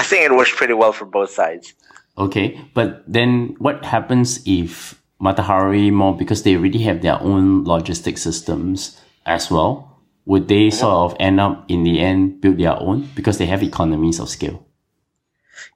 I 0.00 0.02
think 0.02 0.22
it 0.24 0.34
works 0.34 0.54
pretty 0.54 0.72
well 0.72 0.92
for 0.92 1.04
both 1.04 1.30
sides. 1.30 1.74
Okay, 2.16 2.60
but 2.74 3.02
then 3.08 3.56
what 3.58 3.84
happens 3.84 4.40
if 4.46 5.00
Matahari 5.20 5.92
Mall, 5.92 6.12
because 6.14 6.42
they 6.42 6.56
already 6.56 6.82
have 6.82 7.02
their 7.02 7.20
own 7.20 7.64
logistic 7.64 8.18
systems 8.18 9.00
as 9.26 9.50
well, 9.50 10.00
would 10.24 10.48
they 10.48 10.68
mm-hmm. 10.68 10.78
sort 10.78 11.12
of 11.12 11.16
end 11.18 11.40
up 11.40 11.64
in 11.68 11.82
the 11.82 12.00
end 12.00 12.40
build 12.40 12.58
their 12.58 12.78
own 12.80 13.08
because 13.14 13.38
they 13.38 13.46
have 13.46 13.62
economies 13.62 14.20
of 14.20 14.28
scale? 14.28 14.64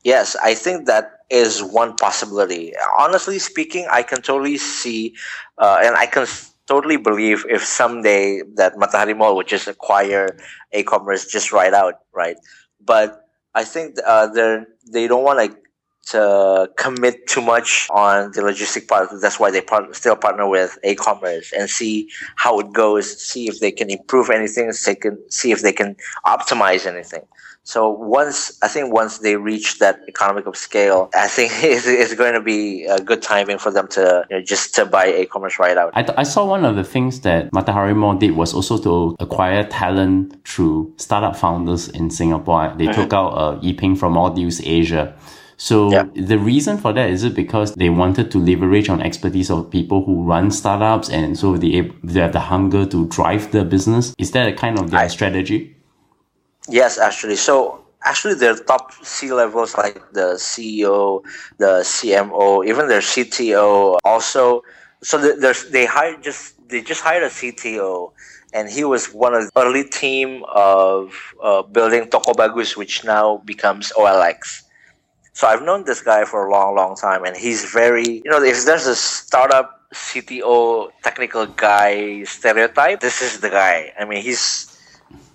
Yes, 0.05 0.37
I 0.37 0.55
think 0.55 0.87
that 0.87 1.21
is 1.29 1.63
one 1.63 1.97
possibility. 1.97 2.73
Honestly 2.99 3.39
speaking, 3.39 3.87
I 3.91 4.03
can 4.03 4.23
totally 4.23 4.59
see, 4.59 5.15
uh, 5.59 5.81
and 5.83 5.97
I 5.97 6.07
can 6.07 6.27
totally 6.67 6.97
believe 6.97 7.45
if 7.49 7.65
someday 7.65 8.43
that 8.55 8.77
Matahari 8.77 9.17
Mall 9.17 9.35
would 9.37 9.49
just 9.49 9.67
acquire 9.67 10.39
aCommerce 10.75 11.29
just 11.29 11.53
right 11.53 11.75
out, 11.75 11.95
right? 12.15 12.37
But 12.85 13.25
I 13.55 13.65
think 13.65 13.97
uh, 14.07 14.29
they 14.29 14.65
they 14.91 15.09
don't 15.09 15.25
want 15.25 15.39
like 15.39 15.57
to 16.11 16.71
commit 16.77 17.27
too 17.27 17.41
much 17.43 17.89
on 17.91 18.33
the 18.33 18.41
logistic 18.41 18.89
part. 18.89 19.09
That's 19.21 19.39
why 19.39 19.51
they 19.51 19.61
part, 19.61 19.95
still 19.95 20.17
partner 20.17 20.49
with 20.49 20.79
aCommerce 20.85 21.53
and 21.53 21.69
see 21.69 22.09
how 22.37 22.59
it 22.61 22.73
goes, 22.73 23.21
see 23.21 23.49
if 23.49 23.61
they 23.61 23.71
can 23.71 23.91
improve 23.91 24.31
anything, 24.31 24.73
they 24.87 24.95
can 24.95 25.19
see 25.31 25.53
if 25.53 25.63
they 25.63 25.73
can 25.73 25.97
optimize 26.27 26.87
anything. 26.87 27.23
So 27.69 27.91
once 27.91 28.59
I 28.63 28.69
think 28.69 28.95
once 28.95 29.19
they 29.19 29.37
reach 29.37 29.79
that 29.81 30.01
economic 30.09 30.47
of 30.47 30.57
scale, 30.57 31.11
I 31.15 31.29
think 31.29 31.53
it's, 31.63 31.87
it's 31.87 32.15
going 32.15 32.33
to 32.33 32.41
be 32.41 32.85
a 32.87 32.99
good 32.99 33.21
timing 33.21 33.59
for 33.59 33.71
them 33.71 33.89
to 33.89 34.25
you 34.31 34.37
know, 34.39 34.43
just 34.43 34.75
to 34.77 34.87
buy 34.87 35.13
aCommerce 35.13 35.59
right 35.59 35.77
out. 35.77 35.91
I, 35.93 36.03
th- 36.03 36.17
I 36.17 36.23
saw 36.23 36.47
one 36.47 36.65
of 36.65 36.77
the 36.77 36.85
things 36.85 37.21
that 37.21 37.51
Matahari 37.51 37.95
Mall 37.95 38.15
did 38.15 38.31
was 38.31 38.55
also 38.55 38.79
to 38.79 39.15
acquire 39.21 39.65
talent 39.65 40.43
through 40.47 40.95
startup 40.97 41.37
founders 41.37 41.89
in 41.89 42.09
Singapore. 42.09 42.73
They 42.79 42.87
mm-hmm. 42.87 43.03
took 43.03 43.13
out 43.13 43.29
uh, 43.35 43.61
Yiping 43.61 43.99
from 43.99 44.17
All 44.17 44.31
Deals 44.31 44.63
Asia. 44.65 45.15
So 45.59 45.91
yeah. 45.91 46.05
the 46.15 46.39
reason 46.39 46.79
for 46.79 46.93
that 46.93 47.11
is 47.11 47.25
it 47.25 47.35
because 47.35 47.75
they 47.75 47.91
wanted 47.91 48.31
to 48.31 48.39
leverage 48.39 48.89
on 48.89 49.03
expertise 49.03 49.51
of 49.51 49.69
people 49.69 50.05
who 50.05 50.23
run 50.23 50.53
startups 50.53 51.11
and 51.11 51.37
so 51.37 51.57
they, 51.57 51.91
they 52.05 52.21
have 52.21 52.33
the 52.33 52.41
hunger 52.41 52.87
to 52.87 53.09
drive 53.09 53.51
the 53.51 53.65
business. 53.65 54.15
Is 54.19 54.31
that 54.31 54.49
a 54.49 54.53
kind 54.53 54.79
of 54.79 54.93
their 54.93 55.01
I, 55.01 55.09
strategy? 55.09 55.77
Yes, 56.69 56.97
actually. 56.97 57.35
So 57.35 57.85
actually 58.05 58.35
their 58.35 58.55
top 58.55 58.93
C 59.03 59.33
levels 59.33 59.77
like 59.77 60.01
the 60.13 60.35
CEO, 60.39 61.25
the 61.59 61.83
CMO, 61.83 62.65
even 62.65 62.87
their 62.87 63.01
CTO 63.01 63.99
also. 64.05 64.63
So 65.03 65.19
there's, 65.19 65.71
they 65.71 65.87
hired 65.87 66.23
just, 66.23 66.55
they 66.69 66.83
just 66.83 67.01
hired 67.01 67.25
a 67.25 67.31
CTO 67.31 68.13
and 68.55 68.71
he 68.71 68.85
was 68.85 69.13
one 69.13 69.35
of 69.35 69.51
the 69.53 69.61
early 69.61 69.83
team 69.83 70.45
of 70.55 71.35
uh, 71.43 71.63
building 71.63 72.09
Toko 72.09 72.33
Bagus, 72.33 72.77
which 72.77 73.03
now 73.03 73.39
becomes 73.39 73.93
OLX. 73.97 74.63
So 75.39 75.47
I've 75.47 75.63
known 75.63 75.85
this 75.85 76.01
guy 76.01 76.25
for 76.25 76.49
a 76.49 76.51
long, 76.51 76.75
long 76.75 76.97
time, 76.97 77.23
and 77.23 77.37
he's 77.37 77.65
very, 77.71 78.23
you 78.25 78.29
know, 78.29 78.43
if 78.43 78.65
there's 78.65 78.89
a 78.89 78.97
startup 78.97 79.89
CTO 79.95 80.91
technical 81.05 81.47
guy 81.47 82.25
stereotype, 82.25 82.99
this 82.99 83.23
is 83.23 83.39
the 83.39 83.49
guy. 83.49 83.93
I 84.01 84.05
mean, 84.05 84.21
he's, 84.21 84.77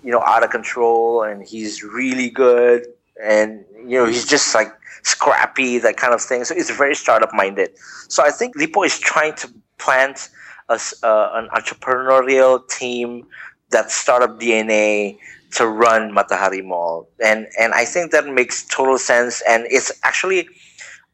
you 0.02 0.12
know, 0.12 0.20
out 0.20 0.44
of 0.44 0.50
control, 0.50 1.22
and 1.22 1.42
he's 1.42 1.82
really 1.82 2.28
good, 2.28 2.84
and 3.24 3.64
you 3.78 3.96
know, 3.96 4.04
he's 4.04 4.26
just 4.26 4.54
like 4.54 4.68
scrappy, 5.04 5.78
that 5.78 5.96
kind 5.96 6.12
of 6.12 6.20
thing. 6.20 6.44
So 6.44 6.54
he's 6.54 6.68
very 6.68 6.94
startup 6.94 7.32
minded. 7.32 7.70
So 8.08 8.22
I 8.22 8.30
think 8.30 8.56
Lippo 8.56 8.82
is 8.82 8.98
trying 8.98 9.32
to 9.36 9.48
plant 9.78 10.28
a, 10.68 10.78
uh, 11.02 11.30
an 11.32 11.48
entrepreneurial 11.56 12.68
team 12.68 13.26
that 13.70 13.90
startup 13.90 14.38
DNA 14.38 15.16
to 15.54 15.66
run 15.66 16.12
Matahari 16.12 16.64
Mall, 16.64 17.08
and 17.22 17.46
and 17.58 17.72
I 17.74 17.84
think 17.84 18.10
that 18.12 18.26
makes 18.26 18.64
total 18.66 18.98
sense, 18.98 19.42
and 19.48 19.66
it's 19.70 19.92
actually 20.02 20.48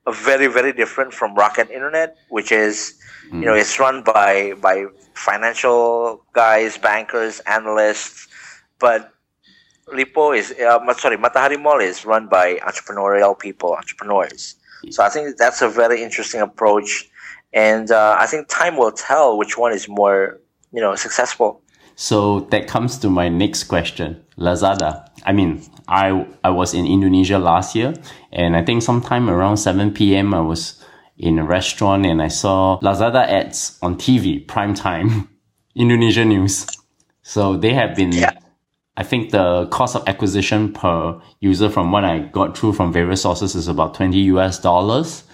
a 0.06 0.12
very 0.12 0.46
very 0.46 0.72
different 0.72 1.12
from 1.12 1.34
Rocket 1.34 1.70
Internet, 1.70 2.16
which 2.30 2.50
is 2.50 2.94
mm. 3.30 3.40
you 3.40 3.46
know 3.46 3.54
hmm. 3.54 3.60
it's 3.60 3.78
run 3.78 4.02
by 4.02 4.54
by 4.60 4.86
financial 5.14 6.24
guys, 6.32 6.78
bankers, 6.78 7.40
analysts, 7.40 8.28
but 8.78 9.12
Lippo 9.92 10.32
is 10.32 10.52
uh, 10.52 10.94
sorry 10.94 11.16
Matahari 11.16 11.60
Mall 11.60 11.80
is 11.80 12.04
run 12.04 12.28
by 12.28 12.54
entrepreneurial 12.66 13.38
people, 13.38 13.74
entrepreneurs. 13.74 14.56
So 14.88 15.04
I 15.04 15.10
think 15.10 15.36
that's 15.36 15.60
a 15.60 15.68
very 15.68 16.02
interesting 16.02 16.40
approach, 16.40 17.10
and 17.52 17.90
uh, 17.90 18.16
I 18.18 18.26
think 18.26 18.48
time 18.48 18.78
will 18.78 18.92
tell 18.92 19.36
which 19.36 19.58
one 19.58 19.72
is 19.72 19.86
more 19.88 20.40
you 20.72 20.80
know 20.80 20.94
successful. 20.94 21.62
So 22.00 22.48
that 22.48 22.66
comes 22.66 22.96
to 23.00 23.10
my 23.10 23.28
next 23.28 23.64
question. 23.64 24.24
Lazada. 24.38 25.06
I 25.26 25.32
mean, 25.32 25.62
I 25.86 26.26
I 26.42 26.48
was 26.48 26.72
in 26.72 26.86
Indonesia 26.86 27.38
last 27.38 27.76
year, 27.76 27.92
and 28.32 28.56
I 28.56 28.64
think 28.64 28.82
sometime 28.82 29.28
around 29.28 29.58
7 29.58 29.92
p.m. 29.92 30.32
I 30.32 30.40
was 30.40 30.82
in 31.18 31.38
a 31.38 31.44
restaurant 31.44 32.06
and 32.06 32.22
I 32.22 32.28
saw 32.28 32.80
Lazada 32.80 33.28
ads 33.28 33.78
on 33.82 33.96
TV, 33.96 34.40
prime 34.46 34.72
time, 34.72 35.28
Indonesia 35.74 36.24
news. 36.24 36.66
So 37.22 37.58
they 37.58 37.74
have 37.74 37.94
been, 37.94 38.12
yeah. 38.12 38.32
I 38.96 39.02
think 39.02 39.30
the 39.30 39.66
cost 39.66 39.94
of 39.94 40.08
acquisition 40.08 40.72
per 40.72 41.20
user 41.40 41.68
from 41.68 41.92
what 41.92 42.06
I 42.06 42.20
got 42.20 42.56
through 42.56 42.72
from 42.72 42.94
various 42.94 43.20
sources 43.20 43.54
is 43.54 43.68
about 43.68 43.92
20 43.92 44.18
US 44.32 44.58
dollars. 44.58 45.24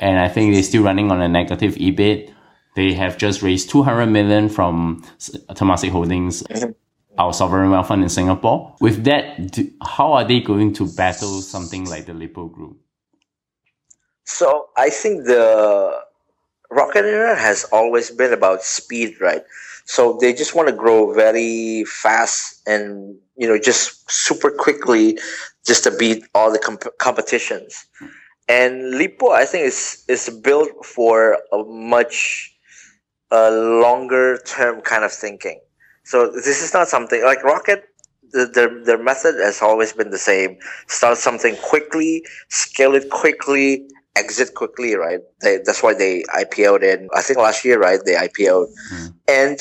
And 0.00 0.18
I 0.18 0.28
think 0.28 0.52
they're 0.52 0.64
still 0.64 0.82
running 0.82 1.12
on 1.12 1.22
a 1.22 1.28
negative 1.28 1.76
EBIT. 1.76 2.34
They 2.76 2.92
have 2.92 3.16
just 3.16 3.42
raised 3.42 3.70
200 3.70 4.06
million 4.06 4.50
from 4.50 5.02
Temasek 5.18 5.88
Holdings, 5.88 6.42
mm-hmm. 6.42 6.72
our 7.18 7.32
sovereign 7.32 7.70
wealth 7.70 7.88
fund 7.88 8.02
in 8.02 8.10
Singapore. 8.10 8.76
With 8.80 9.04
that, 9.04 9.50
do, 9.52 9.72
how 9.82 10.12
are 10.12 10.24
they 10.24 10.40
going 10.40 10.74
to 10.74 10.86
battle 10.86 11.40
something 11.40 11.86
like 11.86 12.04
the 12.04 12.12
Lippo 12.12 12.48
Group? 12.48 12.76
So 14.24 14.68
I 14.76 14.90
think 14.90 15.24
the 15.24 16.02
Rocket 16.70 17.06
Internet 17.06 17.38
has 17.38 17.64
always 17.72 18.10
been 18.10 18.34
about 18.34 18.62
speed, 18.62 19.18
right? 19.22 19.42
So 19.86 20.18
they 20.20 20.34
just 20.34 20.54
want 20.54 20.68
to 20.68 20.74
grow 20.74 21.14
very 21.14 21.84
fast 21.84 22.60
and 22.66 23.16
you 23.36 23.48
know 23.48 23.58
just 23.58 24.10
super 24.10 24.50
quickly, 24.50 25.18
just 25.64 25.84
to 25.84 25.90
beat 25.92 26.24
all 26.34 26.52
the 26.52 26.58
comp- 26.58 26.98
competitions. 26.98 27.86
And 28.48 28.98
Lippo, 28.98 29.30
I 29.30 29.46
think, 29.46 29.64
is 29.64 30.04
is 30.08 30.28
built 30.28 30.84
for 30.84 31.38
a 31.52 31.64
much 31.64 32.52
a 33.30 33.50
longer 33.50 34.38
term 34.38 34.80
kind 34.80 35.04
of 35.04 35.12
thinking. 35.12 35.60
So 36.04 36.30
this 36.30 36.62
is 36.62 36.72
not 36.72 36.88
something 36.88 37.22
like 37.24 37.42
Rocket. 37.42 37.84
Their 38.32 38.82
their 38.84 38.98
method 38.98 39.36
has 39.36 39.62
always 39.62 39.92
been 39.92 40.10
the 40.10 40.18
same: 40.18 40.58
start 40.88 41.18
something 41.18 41.56
quickly, 41.56 42.24
scale 42.48 42.94
it 42.94 43.10
quickly, 43.10 43.88
exit 44.16 44.54
quickly. 44.54 44.94
Right? 44.94 45.20
They, 45.42 45.58
that's 45.64 45.82
why 45.82 45.94
they 45.94 46.22
IPO'd 46.34 46.82
in 46.82 47.08
I 47.14 47.22
think 47.22 47.38
last 47.38 47.64
year. 47.64 47.78
Right? 47.78 48.00
They 48.04 48.14
IPO'd, 48.14 48.68
mm. 48.92 49.14
and 49.28 49.60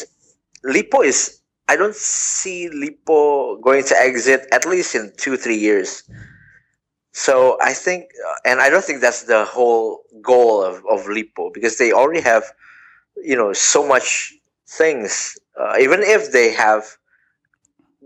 Lippo 0.64 1.02
is. 1.02 1.42
I 1.68 1.76
don't 1.76 1.96
see 1.96 2.70
Lippo 2.70 3.58
going 3.58 3.84
to 3.86 3.96
exit 3.98 4.46
at 4.52 4.66
least 4.66 4.94
in 4.94 5.12
two 5.18 5.38
three 5.38 5.58
years. 5.58 6.04
So 7.16 7.58
I 7.62 7.74
think, 7.74 8.12
and 8.44 8.60
I 8.60 8.70
don't 8.70 8.84
think 8.84 9.00
that's 9.00 9.24
the 9.24 9.46
whole 9.46 10.02
goal 10.22 10.62
of, 10.62 10.84
of 10.92 11.08
Lippo 11.08 11.50
because 11.50 11.78
they 11.78 11.94
already 11.94 12.20
have 12.20 12.44
you 13.18 13.36
know 13.36 13.54
so 13.54 13.88
much 13.88 14.34
things 14.68 15.38
uh, 15.60 15.76
even 15.80 16.02
if 16.02 16.32
they 16.32 16.52
have 16.54 16.84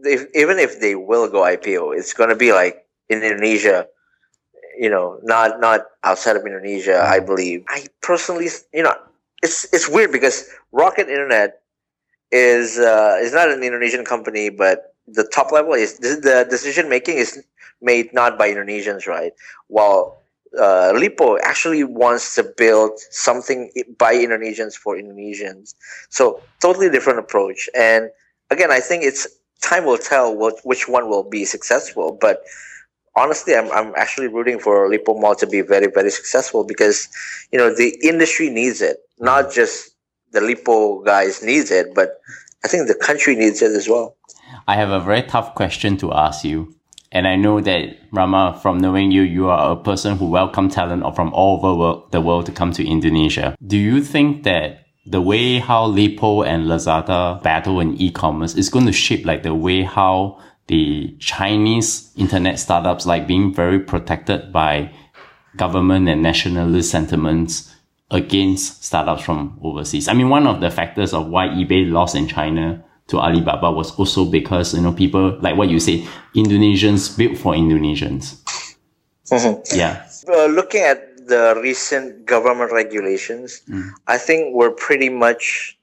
if, 0.04 0.26
even 0.34 0.60
if 0.60 0.80
they 0.80 0.96
will 0.96 1.30
go 1.30 1.42
ipo 1.42 1.98
it's 1.98 2.14
going 2.14 2.30
to 2.30 2.36
be 2.36 2.52
like 2.54 2.86
in 3.10 3.22
indonesia 3.24 3.88
you 4.78 4.90
know 4.90 5.20
not 5.24 5.60
not 5.60 5.82
outside 6.04 6.36
of 6.36 6.46
indonesia 6.46 7.02
i 7.04 7.20
believe. 7.20 7.64
I 7.68 7.86
personally 8.02 8.50
you 8.74 8.84
know 8.84 8.96
it's 9.44 9.72
it's 9.74 9.90
weird 9.90 10.12
because 10.12 10.50
rocket 10.72 11.10
internet 11.10 11.62
is 12.32 12.78
uh, 12.78 13.18
is 13.22 13.34
not 13.34 13.50
an 13.50 13.64
indonesian 13.64 14.06
company 14.06 14.50
but 14.50 14.96
the 15.08 15.24
top 15.24 15.52
level 15.52 15.74
is 15.74 15.98
the 15.98 16.46
decision 16.50 16.88
making 16.90 17.18
is 17.18 17.44
made 17.82 18.14
not 18.14 18.38
by 18.38 18.50
indonesians 18.50 19.08
right? 19.08 19.34
While 19.68 20.22
uh, 20.58 20.94
Lippo 20.96 21.38
actually 21.40 21.84
wants 21.84 22.36
to 22.36 22.44
build 22.58 23.00
something 23.12 23.72
by 23.98 24.14
Indonesians 24.14 24.74
for 24.74 24.96
Indonesians. 24.96 25.76
So 26.10 26.42
totally 26.62 26.90
different 26.90 27.20
approach. 27.20 27.70
And 27.76 28.10
again, 28.50 28.72
I 28.72 28.80
think 28.80 29.04
it's 29.04 29.28
time 29.62 29.86
will 29.86 29.98
tell 29.98 30.36
what, 30.36 30.56
which 30.64 30.88
one 30.88 31.10
will 31.10 31.28
be 31.30 31.46
successful. 31.46 32.18
But 32.20 32.42
honestly, 33.16 33.56
I'm, 33.56 33.72
I'm 33.72 33.94
actually 33.96 34.28
rooting 34.28 34.60
for 34.60 34.90
Lippo 34.90 35.20
Mall 35.20 35.36
to 35.36 35.48
be 35.48 35.62
very, 35.62 35.88
very 35.88 36.10
successful 36.10 36.64
because, 36.64 37.08
you 37.52 37.60
know, 37.60 37.74
the 37.74 37.98
industry 38.04 38.50
needs 38.50 38.82
it. 38.82 38.98
Not 39.20 39.52
just 39.52 39.92
the 40.32 40.42
Lippo 40.42 41.04
guys 41.04 41.44
needs 41.44 41.72
it, 41.72 41.94
but 41.94 42.20
I 42.64 42.68
think 42.68 42.88
the 42.88 42.96
country 42.96 43.36
needs 43.36 43.62
it 43.62 43.72
as 43.72 43.88
well. 43.88 44.16
I 44.68 44.76
have 44.76 44.90
a 44.90 45.00
very 45.00 45.24
tough 45.24 45.56
question 45.56 45.98
to 45.98 46.14
ask 46.14 46.44
you. 46.44 46.79
And 47.12 47.28
I 47.28 47.36
know 47.36 47.60
that 47.62 47.98
Rama, 48.12 48.60
from 48.62 48.78
knowing 48.78 49.12
you, 49.12 49.24
you 49.24 49.50
are 49.50 49.72
a 49.72 49.76
person 49.76 50.18
who 50.18 50.26
welcome 50.26 50.70
talent 50.70 51.04
from 51.16 51.34
all 51.34 51.66
over 51.66 52.02
the 52.12 52.22
world 52.22 52.46
to 52.46 52.52
come 52.52 52.72
to 52.74 52.86
Indonesia. 52.86 53.58
Do 53.66 53.78
you 53.78 54.04
think 54.04 54.44
that 54.44 54.86
the 55.06 55.22
way 55.22 55.58
how 55.58 55.86
Lippo 55.86 56.44
and 56.44 56.68
Lazada 56.68 57.42
battle 57.42 57.80
in 57.80 57.96
e-commerce 58.00 58.56
is 58.56 58.70
going 58.70 58.86
to 58.86 58.92
shape 58.92 59.26
like 59.26 59.42
the 59.42 59.56
way 59.56 59.82
how 59.82 60.40
the 60.68 61.16
Chinese 61.20 62.12
internet 62.16 62.60
startups 62.60 63.08
like 63.08 63.26
being 63.26 63.52
very 63.52 63.80
protected 63.80 64.54
by 64.54 64.92
government 65.58 66.08
and 66.08 66.22
nationalist 66.22 66.92
sentiments 66.92 67.74
against 68.12 68.84
startups 68.84 69.24
from 69.24 69.60
overseas. 69.64 70.08
I 70.08 70.14
mean, 70.14 70.30
one 70.30 70.46
of 70.46 70.62
the 70.62 70.70
factors 70.70 71.14
of 71.14 71.28
why 71.28 71.48
eBay 71.48 71.92
lost 71.92 72.16
in 72.16 72.28
China 72.28 72.84
to 73.10 73.20
Alibaba 73.20 73.72
was 73.72 73.92
also 73.98 74.26
because, 74.26 74.74
you 74.74 74.82
know, 74.82 74.94
people, 74.94 75.38
like 75.42 75.58
what 75.58 75.70
you 75.70 75.80
say, 75.80 76.08
Indonesians 76.36 77.18
built 77.18 77.38
for 77.38 77.54
Indonesians. 77.54 78.42
Mm-hmm. 79.30 79.62
Yeah. 79.78 80.06
Uh, 80.28 80.46
looking 80.46 80.82
at 80.82 81.28
the 81.28 81.60
recent 81.62 82.26
government 82.26 82.72
regulations, 82.72 83.62
mm. 83.70 83.90
I 84.08 84.18
think 84.18 84.56
we're 84.56 84.72
pretty 84.72 85.10
much 85.10 85.78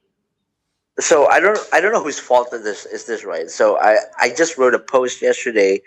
so 0.99 1.29
I 1.29 1.41
don't 1.41 1.59
I 1.73 1.81
don't 1.81 1.93
know 1.93 2.03
whose 2.03 2.19
fault 2.19 2.53
is 2.53 2.65
this 2.65 2.87
is 2.87 3.05
this 3.05 3.25
right. 3.25 3.51
So 3.51 3.79
I 3.79 3.99
I 4.19 4.31
just 4.31 4.57
wrote 4.57 4.75
a 4.75 4.79
post 4.79 5.21
yesterday, 5.21 5.83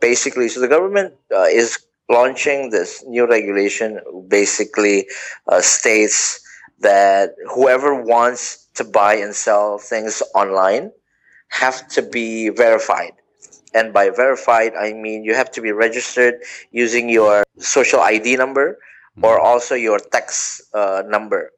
basically. 0.00 0.48
So 0.48 0.60
the 0.60 0.68
government 0.68 1.14
uh, 1.34 1.44
is 1.44 1.78
launching 2.08 2.70
this 2.70 3.02
new 3.06 3.26
regulation. 3.26 4.00
Basically, 4.28 5.08
uh, 5.48 5.60
states 5.60 6.40
that 6.80 7.34
whoever 7.52 7.94
wants 7.94 8.61
to 8.74 8.84
buy 8.84 9.14
and 9.14 9.34
sell 9.34 9.78
things 9.78 10.22
online 10.34 10.92
have 11.48 11.86
to 11.88 12.02
be 12.02 12.48
verified. 12.48 13.12
And 13.74 13.92
by 13.92 14.10
verified, 14.10 14.72
I 14.78 14.92
mean 14.92 15.24
you 15.24 15.34
have 15.34 15.50
to 15.52 15.60
be 15.60 15.72
registered 15.72 16.40
using 16.70 17.08
your 17.08 17.44
social 17.58 18.00
ID 18.00 18.36
number 18.36 18.78
or 19.22 19.40
also 19.40 19.74
your 19.74 19.98
tax 19.98 20.62
uh, 20.74 21.02
number, 21.06 21.52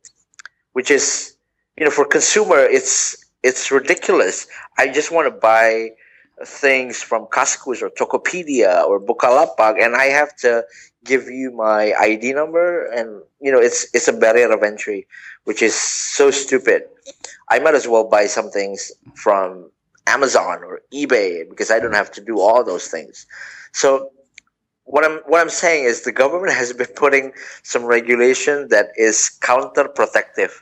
which 0.72 0.90
is 0.90 1.35
you 1.77 1.85
know, 1.85 1.90
for 1.90 2.05
consumer, 2.05 2.59
it's 2.59 3.16
it's 3.42 3.70
ridiculous. 3.70 4.46
I 4.79 4.88
just 4.88 5.11
want 5.11 5.27
to 5.27 5.38
buy 5.38 5.90
things 6.44 7.03
from 7.03 7.27
Kaskus 7.27 7.83
or 7.83 7.90
Tokopedia 7.90 8.85
or 8.85 9.00
Bukalapak, 9.00 9.83
and 9.83 9.96
I 9.96 10.07
have 10.07 10.35
to 10.37 10.64
give 11.05 11.29
you 11.29 11.51
my 11.51 11.93
ID 11.99 12.33
number, 12.33 12.87
and 12.93 13.23
you 13.40 13.53
know, 13.53 13.61
it's 13.61 13.93
it's 13.95 14.09
a 14.09 14.12
barrier 14.12 14.51
of 14.53 14.62
entry, 14.62 15.07
which 15.45 15.62
is 15.62 15.75
so 15.75 16.31
stupid. 16.31 16.85
I 17.51 17.59
might 17.59 17.75
as 17.75 17.87
well 17.87 18.09
buy 18.09 18.27
some 18.27 18.51
things 18.51 18.90
from 19.14 19.71
Amazon 20.07 20.59
or 20.64 20.81
eBay 20.93 21.49
because 21.49 21.71
I 21.71 21.79
don't 21.79 21.95
have 21.95 22.11
to 22.12 22.21
do 22.21 22.40
all 22.40 22.64
those 22.64 22.88
things. 22.88 23.27
So 23.73 24.11
what 24.85 25.05
I'm 25.05 25.19
what 25.27 25.40
I'm 25.40 25.51
saying 25.51 25.85
is 25.85 26.03
the 26.03 26.12
government 26.12 26.53
has 26.62 26.73
been 26.73 26.95
putting 26.97 27.33
some 27.62 27.85
regulation 27.85 28.69
that 28.69 28.88
is 28.97 29.38
counterprotective 29.40 30.53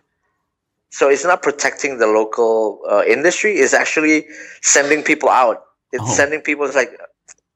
so 0.93 1.09
it's 1.09 1.25
not 1.25 1.43
protecting 1.43 1.97
the 1.97 2.07
local 2.07 2.81
uh, 2.89 3.03
industry. 3.09 3.55
It's 3.55 3.73
actually 3.73 4.27
sending 4.61 5.03
people 5.03 5.31
out. 5.31 5.65
It's 5.91 6.05
oh. 6.05 6.13
sending 6.13 6.43
people. 6.43 6.67
It's 6.67 6.77
like 6.77 6.93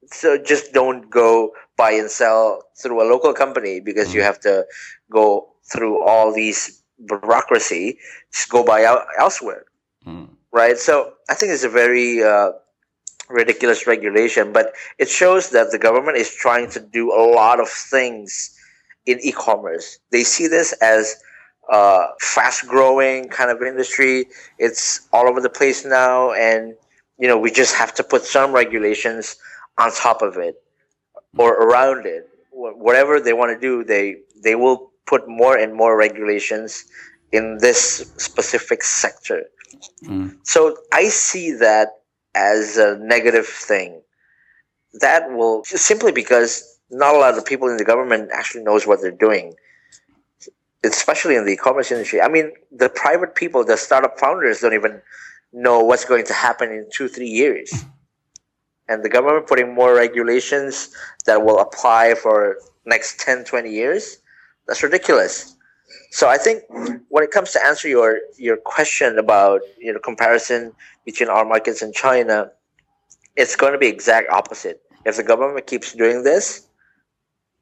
so 0.07 0.39
just 0.39 0.73
don't 0.73 1.09
go 1.11 1.53
buy 1.77 1.91
and 1.91 2.09
sell 2.09 2.63
through 2.75 3.01
a 3.01 3.07
local 3.09 3.33
company 3.33 3.79
because 3.79 4.13
you 4.13 4.21
have 4.21 4.39
to 4.41 4.65
go 5.11 5.47
through 5.71 6.03
all 6.03 6.33
these 6.33 6.83
bureaucracy. 7.05 7.99
Just 8.33 8.49
go 8.49 8.63
buy 8.63 8.83
out 8.83 9.05
elsewhere, 9.17 9.65
mm. 10.05 10.27
right? 10.51 10.77
So 10.77 11.13
I 11.29 11.35
think 11.35 11.53
it's 11.53 11.63
a 11.63 11.69
very 11.69 12.23
uh, 12.23 12.51
ridiculous 13.29 13.85
regulation, 13.85 14.51
but 14.51 14.73
it 14.97 15.07
shows 15.07 15.51
that 15.51 15.71
the 15.71 15.77
government 15.77 16.17
is 16.17 16.33
trying 16.33 16.69
to 16.71 16.79
do 16.79 17.13
a 17.13 17.21
lot 17.21 17.59
of 17.59 17.69
things 17.69 18.57
in 19.05 19.19
e-commerce. 19.21 19.99
They 20.11 20.23
see 20.23 20.47
this 20.47 20.73
as 20.81 21.15
uh, 21.71 22.07
fast 22.19 22.67
growing 22.67 23.29
kind 23.29 23.51
of 23.51 23.61
industry. 23.61 24.27
It's 24.57 25.07
all 25.13 25.27
over 25.27 25.41
the 25.41 25.49
place 25.49 25.85
now, 25.85 26.31
and 26.31 26.73
you 27.19 27.27
know 27.27 27.37
we 27.37 27.51
just 27.51 27.75
have 27.75 27.93
to 27.95 28.03
put 28.03 28.23
some 28.23 28.51
regulations 28.51 29.35
on 29.77 29.91
top 29.91 30.21
of 30.21 30.37
it 30.37 30.55
or 31.35 31.53
around 31.53 32.05
it. 32.05 32.29
Whatever 32.51 33.19
they 33.19 33.33
want 33.33 33.51
to 33.51 33.59
do, 33.59 33.83
they 33.83 34.17
they 34.43 34.55
will 34.55 34.91
put 35.05 35.27
more 35.27 35.57
and 35.57 35.73
more 35.73 35.97
regulations 35.97 36.85
in 37.31 37.57
this 37.59 38.11
specific 38.17 38.83
sector. 38.83 39.45
Mm. 40.03 40.37
So 40.43 40.77
I 40.93 41.09
see 41.09 41.51
that 41.53 41.89
as 42.33 42.77
a 42.77 42.97
negative 42.97 43.47
thing. 43.47 44.01
That 45.01 45.31
will 45.31 45.63
simply 45.65 46.11
because 46.11 46.79
not 46.89 47.13
a 47.13 47.17
lot 47.17 47.29
of 47.29 47.35
the 47.35 47.41
people 47.41 47.67
in 47.67 47.77
the 47.77 47.85
government 47.85 48.29
actually 48.33 48.63
knows 48.63 48.87
what 48.87 49.01
they're 49.01 49.11
doing 49.11 49.53
especially 50.83 51.35
in 51.35 51.45
the 51.45 51.53
e-commerce 51.53 51.91
industry. 51.91 52.21
I 52.21 52.27
mean, 52.27 52.51
the 52.71 52.89
private 52.89 53.35
people, 53.35 53.63
the 53.63 53.77
startup 53.77 54.19
founders 54.19 54.61
don't 54.61 54.73
even 54.73 55.01
know 55.53 55.79
what's 55.79 56.05
going 56.05 56.25
to 56.25 56.33
happen 56.33 56.69
in 56.71 56.87
two, 56.91 57.07
three 57.07 57.29
years. 57.29 57.73
And 58.89 59.03
the 59.03 59.09
government 59.09 59.47
putting 59.47 59.73
more 59.73 59.93
regulations 59.93 60.89
that 61.25 61.43
will 61.43 61.59
apply 61.59 62.15
for 62.15 62.57
next 62.85 63.19
10, 63.19 63.43
20 63.43 63.69
years, 63.69 64.19
that's 64.67 64.81
ridiculous. 64.81 65.55
So 66.11 66.29
I 66.29 66.37
think 66.37 66.63
when 67.09 67.23
it 67.23 67.31
comes 67.31 67.51
to 67.51 67.65
answer 67.65 67.87
your, 67.87 68.19
your 68.37 68.57
question 68.57 69.19
about, 69.19 69.61
you 69.77 69.91
know, 69.91 69.99
comparison 69.99 70.73
between 71.05 71.29
our 71.29 71.45
markets 71.45 71.81
and 71.81 71.93
China, 71.93 72.51
it's 73.35 73.55
going 73.55 73.73
to 73.73 73.79
be 73.79 73.87
exact 73.87 74.29
opposite. 74.29 74.81
If 75.05 75.17
the 75.17 75.23
government 75.23 75.67
keeps 75.67 75.93
doing 75.93 76.23
this, 76.23 76.67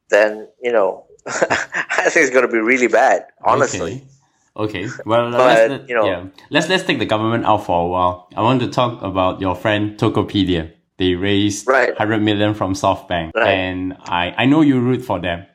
then, 0.10 0.48
you 0.62 0.72
know, 0.72 1.06
I 1.26 2.10
think 2.10 2.26
it's 2.26 2.30
going 2.30 2.46
to 2.46 2.52
be 2.52 2.60
really 2.60 2.88
bad, 2.88 3.26
honestly. 3.44 4.06
Okay. 4.56 4.86
okay. 4.86 4.94
Well, 5.06 5.32
but, 5.32 5.70
let's, 5.70 5.90
you 5.90 5.96
know, 5.96 6.06
yeah. 6.06 6.26
let's 6.50 6.70
let's 6.70 6.84
take 6.84 7.00
the 7.00 7.06
government 7.06 7.46
out 7.46 7.66
for 7.66 7.84
a 7.84 7.88
while. 7.88 8.30
I 8.36 8.42
want 8.42 8.62
to 8.62 8.70
talk 8.70 9.02
about 9.02 9.42
your 9.42 9.56
friend 9.56 9.98
Tokopedia. 9.98 10.72
They 10.98 11.16
raised 11.16 11.68
right. 11.68 11.90
100 11.90 12.22
million 12.22 12.54
from 12.54 12.74
SoftBank, 12.74 13.32
right. 13.36 13.48
and 13.48 13.98
I 14.00 14.34
I 14.38 14.46
know 14.46 14.62
you 14.62 14.80
root 14.80 15.04
for 15.04 15.20
them. 15.20 15.46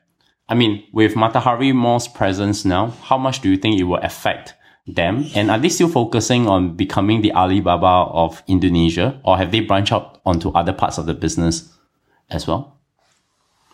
I 0.48 0.54
mean, 0.54 0.84
with 0.92 1.14
Matahari 1.14 1.72
Mall's 1.72 2.08
presence 2.08 2.64
now, 2.64 2.90
how 3.04 3.16
much 3.16 3.40
do 3.40 3.48
you 3.48 3.56
think 3.56 3.80
it 3.80 3.84
will 3.84 4.02
affect 4.02 4.54
them? 4.86 5.24
And 5.34 5.50
are 5.50 5.58
they 5.58 5.68
still 5.68 5.88
focusing 5.88 6.48
on 6.48 6.76
becoming 6.76 7.22
the 7.22 7.32
Alibaba 7.32 8.10
of 8.12 8.42
Indonesia, 8.48 9.20
or 9.24 9.38
have 9.38 9.52
they 9.52 9.60
branched 9.60 9.92
out 9.92 10.20
onto 10.26 10.50
other 10.50 10.72
parts 10.72 10.98
of 10.98 11.06
the 11.06 11.14
business 11.14 11.72
as 12.30 12.46
well? 12.46 12.76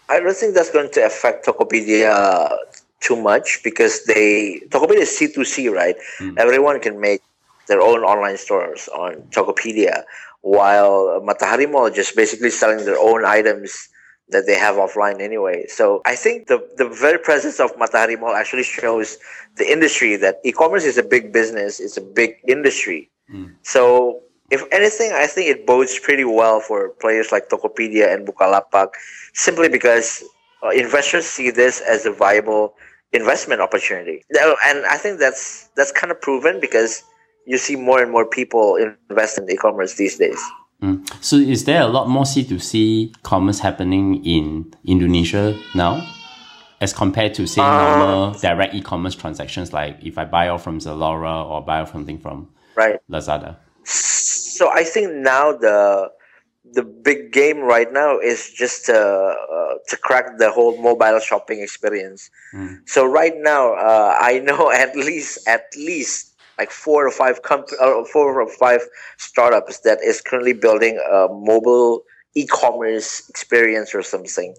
I 0.08 0.20
don't 0.20 0.36
think 0.36 0.54
that's 0.54 0.70
going 0.70 0.90
to 0.92 1.04
affect 1.04 1.46
Tokopedia 1.46 2.56
too 3.00 3.16
much 3.16 3.60
because 3.64 4.04
they 4.04 4.60
Tokopedia 4.68 5.02
is 5.02 5.16
C 5.16 5.32
two 5.32 5.44
C, 5.44 5.68
right? 5.68 5.96
Mm. 6.20 6.38
Everyone 6.38 6.80
can 6.80 7.00
make 7.00 7.22
their 7.66 7.80
own 7.80 8.00
online 8.04 8.36
stores 8.36 8.88
on 8.88 9.14
Tokopedia, 9.30 10.04
while 10.46 11.20
Matahari 11.26 11.68
Mall 11.68 11.90
just 11.90 12.14
basically 12.14 12.50
selling 12.50 12.84
their 12.84 12.98
own 12.98 13.24
items 13.24 13.88
that 14.28 14.46
they 14.46 14.56
have 14.56 14.76
offline 14.76 15.20
anyway. 15.20 15.66
So 15.66 16.02
I 16.06 16.14
think 16.14 16.46
the 16.46 16.62
the 16.76 16.88
very 16.88 17.18
presence 17.18 17.58
of 17.58 17.74
Matahari 17.74 18.18
Mall 18.18 18.34
actually 18.34 18.62
shows 18.62 19.18
the 19.56 19.66
industry 19.66 20.14
that 20.16 20.36
e-commerce 20.44 20.84
is 20.84 20.98
a 20.98 21.02
big 21.02 21.32
business, 21.32 21.80
it's 21.80 21.96
a 21.96 22.06
big 22.20 22.36
industry. 22.46 23.10
Mm. 23.32 23.54
So 23.62 24.22
if 24.50 24.62
anything, 24.70 25.10
I 25.12 25.26
think 25.26 25.50
it 25.50 25.66
bodes 25.66 25.98
pretty 25.98 26.24
well 26.24 26.60
for 26.60 26.90
players 27.02 27.32
like 27.32 27.48
Tokopedia 27.48 28.14
and 28.14 28.22
Bukalapak, 28.22 28.90
simply 29.34 29.68
because 29.68 30.22
uh, 30.62 30.70
investors 30.70 31.26
see 31.26 31.50
this 31.50 31.80
as 31.80 32.06
a 32.06 32.12
viable 32.12 32.74
investment 33.12 33.60
opportunity. 33.60 34.22
And 34.30 34.86
I 34.86 34.96
think 34.96 35.18
that's 35.18 35.70
that's 35.74 35.90
kind 35.90 36.12
of 36.14 36.20
proven 36.20 36.60
because 36.60 37.02
you 37.46 37.58
see 37.58 37.76
more 37.76 38.02
and 38.02 38.10
more 38.10 38.26
people 38.26 38.76
invest 38.76 39.38
in 39.38 39.50
e-commerce 39.50 39.94
these 39.94 40.18
days. 40.18 40.40
Mm. 40.82 41.08
So, 41.24 41.36
is 41.36 41.64
there 41.64 41.82
a 41.82 41.86
lot 41.86 42.08
more 42.08 42.24
C2C 42.24 43.22
commerce 43.22 43.60
happening 43.60 44.24
in 44.24 44.74
Indonesia 44.84 45.58
now? 45.74 46.06
As 46.78 46.92
compared 46.92 47.32
to 47.34 47.46
say 47.46 47.62
uh, 47.62 47.96
normal 47.96 48.32
direct 48.32 48.74
e-commerce 48.74 49.14
transactions, 49.14 49.72
like 49.72 49.96
if 50.02 50.18
I 50.18 50.26
buy 50.26 50.48
off 50.48 50.62
from 50.62 50.78
Zalora 50.78 51.48
or 51.48 51.62
buy 51.64 51.80
off 51.80 51.92
something 51.92 52.18
from 52.18 52.50
right. 52.76 53.00
Lazada 53.08 53.56
so 53.86 54.70
I 54.72 54.84
think 54.84 55.12
now 55.12 55.52
the 55.52 56.10
the 56.72 56.82
big 56.82 57.30
game 57.30 57.60
right 57.60 57.92
now 57.92 58.18
is 58.18 58.50
just 58.50 58.86
to 58.86 58.96
uh, 58.96 59.74
to 59.88 59.96
crack 59.96 60.38
the 60.38 60.50
whole 60.50 60.80
mobile 60.82 61.20
shopping 61.20 61.60
experience. 61.60 62.30
Mm. 62.54 62.80
So 62.88 63.04
right 63.06 63.34
now, 63.36 63.74
uh, 63.74 64.16
I 64.18 64.40
know 64.40 64.72
at 64.84 64.96
least 64.96 65.46
at 65.46 65.66
least 65.76 66.34
like 66.58 66.70
four 66.70 67.06
or 67.06 67.10
five 67.10 67.42
comp- 67.42 67.70
uh, 67.80 68.04
four 68.04 68.40
or 68.40 68.48
five 68.48 68.80
startups 69.18 69.80
that 69.80 70.02
is 70.02 70.20
currently 70.20 70.52
building 70.52 70.98
a 70.98 71.28
mobile 71.30 72.02
e-commerce 72.34 73.28
experience 73.28 73.94
or 73.94 74.02
something. 74.02 74.54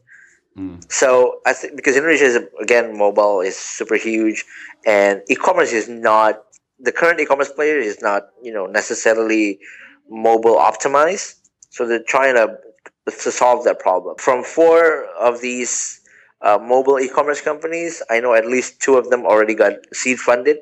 Mm. 0.58 0.92
So 0.92 1.40
I 1.46 1.54
think 1.54 1.76
because 1.76 1.96
Indonesia 1.96 2.26
is 2.26 2.40
again 2.62 2.98
mobile 2.98 3.42
is 3.42 3.58
super 3.58 3.96
huge, 3.96 4.46
and 4.86 5.22
e-commerce 5.30 5.74
is 5.74 5.88
not 5.88 6.44
the 6.80 6.92
current 6.92 7.20
e-commerce 7.20 7.52
player 7.52 7.78
is 7.78 8.02
not 8.02 8.24
you 8.42 8.54
know 8.54 8.66
necessarily 8.66 9.60
mobile 10.10 10.56
optimized 10.56 11.36
so 11.70 11.86
they're 11.86 12.04
trying 12.04 12.36
to 12.36 12.58
to 13.06 13.32
solve 13.32 13.64
that 13.64 13.80
problem. 13.80 14.16
From 14.18 14.44
four 14.44 15.06
of 15.20 15.42
these 15.42 16.02
uh, 16.42 16.58
mobile 16.58 17.00
e-commerce 17.00 17.40
companies, 17.40 18.02
I 18.10 18.20
know 18.20 18.34
at 18.34 18.46
least 18.46 18.82
two 18.82 18.98
of 18.98 19.10
them 19.10 19.26
already 19.26 19.56
got 19.56 19.74
seed 19.94 20.20
funded. 20.20 20.58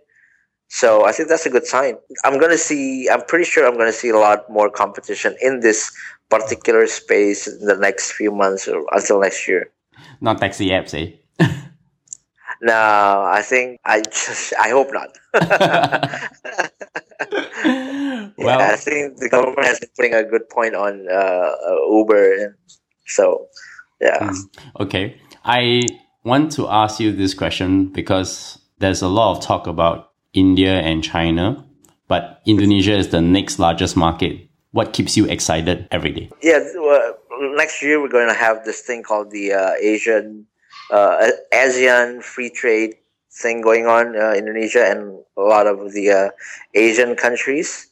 So 0.67 1.06
I 1.06 1.12
think 1.12 1.30
that's 1.30 1.45
a 1.45 1.49
good 1.49 1.65
sign. 1.65 1.95
I'm 2.23 2.39
going 2.39 2.51
to 2.51 2.58
see, 2.58 3.10
I'm 3.10 3.23
pretty 3.25 3.45
sure 3.45 3.67
I'm 3.67 3.75
going 3.75 3.91
to 3.91 3.93
see 3.93 4.10
a 4.10 4.17
lot 4.17 4.49
more 4.49 4.69
competition 4.69 5.36
in 5.41 5.60
this 5.60 5.91
particular 6.30 6.88
space 6.88 7.47
in 7.47 7.65
the 7.65 7.78
next 7.78 8.13
few 8.13 8.32
months 8.32 8.67
or 8.67 8.86
until 8.91 9.19
next 9.21 9.47
year. 9.47 9.71
Not 10.21 10.39
taxi 10.39 10.69
apps, 10.69 10.93
eh? 10.93 11.12
no, 12.62 12.73
I 12.73 13.41
think 13.43 13.80
I 13.86 14.01
just, 14.01 14.54
I 14.60 14.69
hope 14.69 14.89
not. 14.91 15.10
well, 18.38 18.60
yeah, 18.60 18.71
I 18.71 18.75
think 18.75 19.17
the 19.17 19.30
government 19.30 19.65
has 19.65 19.80
been 19.80 19.89
putting 19.95 20.13
a 20.13 20.23
good 20.23 20.49
point 20.49 20.75
on 20.75 21.08
uh, 21.10 21.15
uh 21.15 21.75
Uber. 21.91 22.58
So, 23.06 23.47
yeah. 24.01 24.32
Hmm. 24.32 24.82
Okay. 24.82 25.21
I 25.43 25.84
want 26.23 26.51
to 26.54 26.67
ask 26.67 26.99
you 26.99 27.12
this 27.12 27.34
question 27.34 27.88
because 27.93 28.58
there's 28.80 29.01
a 29.01 29.08
lot 29.08 29.38
of 29.38 29.43
talk 29.43 29.67
about 29.67 30.12
India 30.36 30.82
and 30.82 31.04
China, 31.04 31.65
but 32.08 32.41
Indonesia 32.45 32.93
is 32.93 33.10
the 33.10 33.21
next 33.21 33.58
largest 33.58 33.98
market. 33.98 34.48
What 34.71 34.93
keeps 34.93 35.15
you 35.15 35.26
excited 35.26 35.88
every 35.89 36.12
day? 36.12 36.30
Yeah, 36.43 36.60
well, 36.76 37.17
next 37.56 37.82
year 37.82 38.02
we're 38.02 38.10
going 38.12 38.28
to 38.28 38.36
have 38.36 38.65
this 38.65 38.82
thing 38.82 39.04
called 39.04 39.32
the 39.32 39.54
uh, 39.54 39.71
Asian 39.80 40.45
uh, 40.91 41.32
ASEAN 41.54 42.21
free 42.21 42.50
trade 42.50 42.95
thing 43.32 43.62
going 43.62 43.88
on 43.88 44.15
uh, 44.15 44.34
Indonesia 44.34 44.86
and 44.86 45.19
a 45.38 45.41
lot 45.41 45.67
of 45.67 45.93
the 45.93 46.12
uh, 46.12 46.30
Asian 46.74 47.15
countries. 47.15 47.88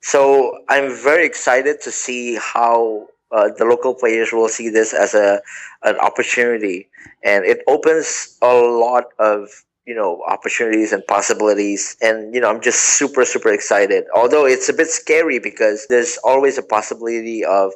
So 0.00 0.58
I'm 0.68 0.94
very 0.94 1.26
excited 1.26 1.80
to 1.82 1.90
see 1.90 2.36
how 2.36 3.06
uh, 3.32 3.50
the 3.56 3.64
local 3.64 3.94
players 3.94 4.32
will 4.32 4.48
see 4.48 4.68
this 4.68 4.94
as 4.94 5.14
a 5.14 5.42
an 5.82 5.96
opportunity, 5.98 6.88
and 7.24 7.44
it 7.44 7.62
opens 7.66 8.38
a 8.42 8.54
lot 8.54 9.10
of 9.18 9.50
you 9.86 9.94
know 9.94 10.22
opportunities 10.28 10.92
and 10.92 11.06
possibilities. 11.06 11.96
And 12.02 12.34
you 12.34 12.40
know 12.40 12.50
i'm 12.50 12.60
just 12.60 12.80
super 12.98 13.24
super 13.24 13.52
excited. 13.52 14.04
Although 14.14 14.46
it's 14.46 14.68
a 14.68 14.72
bit 14.72 14.88
scary 14.88 15.38
because 15.38 15.86
there's 15.88 16.18
always 16.24 16.58
a 16.58 16.62
possibility 16.62 17.44
of 17.44 17.72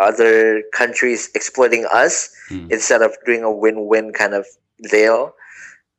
other 0.00 0.62
countries 0.72 1.30
exploiting 1.34 1.86
us 1.92 2.34
mm. 2.48 2.70
instead 2.70 3.02
of 3.02 3.14
doing 3.26 3.42
a 3.42 3.52
win-win 3.52 4.12
kind 4.12 4.32
of 4.34 4.46
deal. 4.90 5.34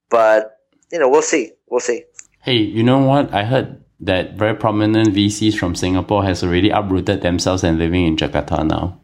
But 0.10 0.58
you 0.92 1.00
know 1.00 1.10
we'll 1.10 1.22
see. 1.22 1.52
We'll 1.70 1.80
see. 1.80 2.04
Hey 2.42 2.58
you 2.58 2.84
know 2.84 3.00
what? 3.00 3.34
I 3.34 3.44
heard 3.44 3.84
that 4.04 4.34
very 4.36 4.54
prominent 4.54 5.16
vcs 5.16 5.56
from 5.56 5.76
singapore 5.76 6.24
has 6.24 6.44
already 6.44 6.70
uprooted 6.70 7.22
themselves 7.22 7.64
and 7.64 7.80
living 7.80 8.06
in 8.06 8.18
jakarta 8.18 8.68
now 8.68 9.00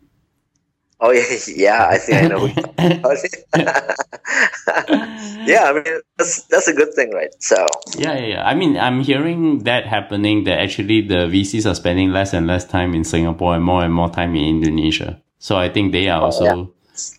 Oh 1.01 1.11
yeah, 1.11 1.23
yeah. 1.47 1.87
I 1.87 1.97
think 1.97 2.23
I 2.23 2.27
know. 2.27 2.45
yeah, 5.45 5.63
I 5.63 5.73
mean 5.73 6.01
that's 6.17 6.43
that's 6.43 6.67
a 6.67 6.73
good 6.73 6.93
thing, 6.93 7.11
right? 7.11 7.33
So 7.39 7.65
yeah, 7.97 8.17
yeah, 8.17 8.25
yeah. 8.25 8.45
I 8.45 8.53
mean, 8.53 8.77
I'm 8.77 9.01
hearing 9.01 9.63
that 9.63 9.85
happening. 9.85 10.43
That 10.43 10.59
actually 10.59 11.01
the 11.01 11.29
VCs 11.31 11.69
are 11.69 11.75
spending 11.75 12.11
less 12.11 12.33
and 12.33 12.47
less 12.47 12.65
time 12.65 12.93
in 12.93 13.03
Singapore 13.03 13.55
and 13.55 13.63
more 13.63 13.83
and 13.83 13.93
more 13.93 14.09
time 14.09 14.35
in 14.35 14.43
Indonesia. 14.43 15.21
So 15.39 15.55
I 15.55 15.69
think 15.69 15.93
they 15.93 16.09
are 16.09 16.21
oh, 16.21 16.25
also 16.25 16.45
oh, 16.45 16.57
yeah. 16.57 16.65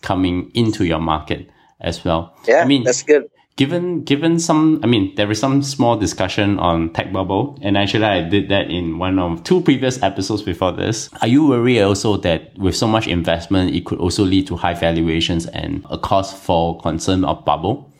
coming 0.01 0.51
into 0.53 0.85
your 0.85 0.99
market 0.99 1.49
as 1.79 2.05
well. 2.05 2.35
Yeah, 2.47 2.61
I 2.61 2.65
mean 2.65 2.83
that's 2.83 3.01
good 3.01 3.25
given 3.55 4.03
given 4.03 4.39
some 4.39 4.79
i 4.83 4.87
mean 4.87 5.13
there 5.15 5.29
is 5.29 5.39
some 5.39 5.61
small 5.61 5.97
discussion 5.97 6.57
on 6.59 6.91
tech 6.93 7.11
bubble 7.11 7.57
and 7.61 7.77
actually 7.77 8.05
i 8.05 8.21
did 8.21 8.49
that 8.49 8.69
in 8.69 8.97
one 8.97 9.19
of 9.19 9.43
two 9.43 9.61
previous 9.61 10.01
episodes 10.01 10.41
before 10.41 10.71
this. 10.71 11.09
Are 11.21 11.27
you 11.27 11.47
worried 11.47 11.81
also 11.81 12.17
that 12.17 12.57
with 12.57 12.75
so 12.75 12.87
much 12.87 13.07
investment 13.07 13.75
it 13.75 13.85
could 13.85 13.99
also 13.99 14.23
lead 14.23 14.47
to 14.47 14.55
high 14.55 14.73
valuations 14.73 15.45
and 15.47 15.85
a 15.89 15.97
cause 15.97 16.33
for 16.33 16.79
concern 16.81 17.25
of 17.25 17.43
bubble? 17.45 17.91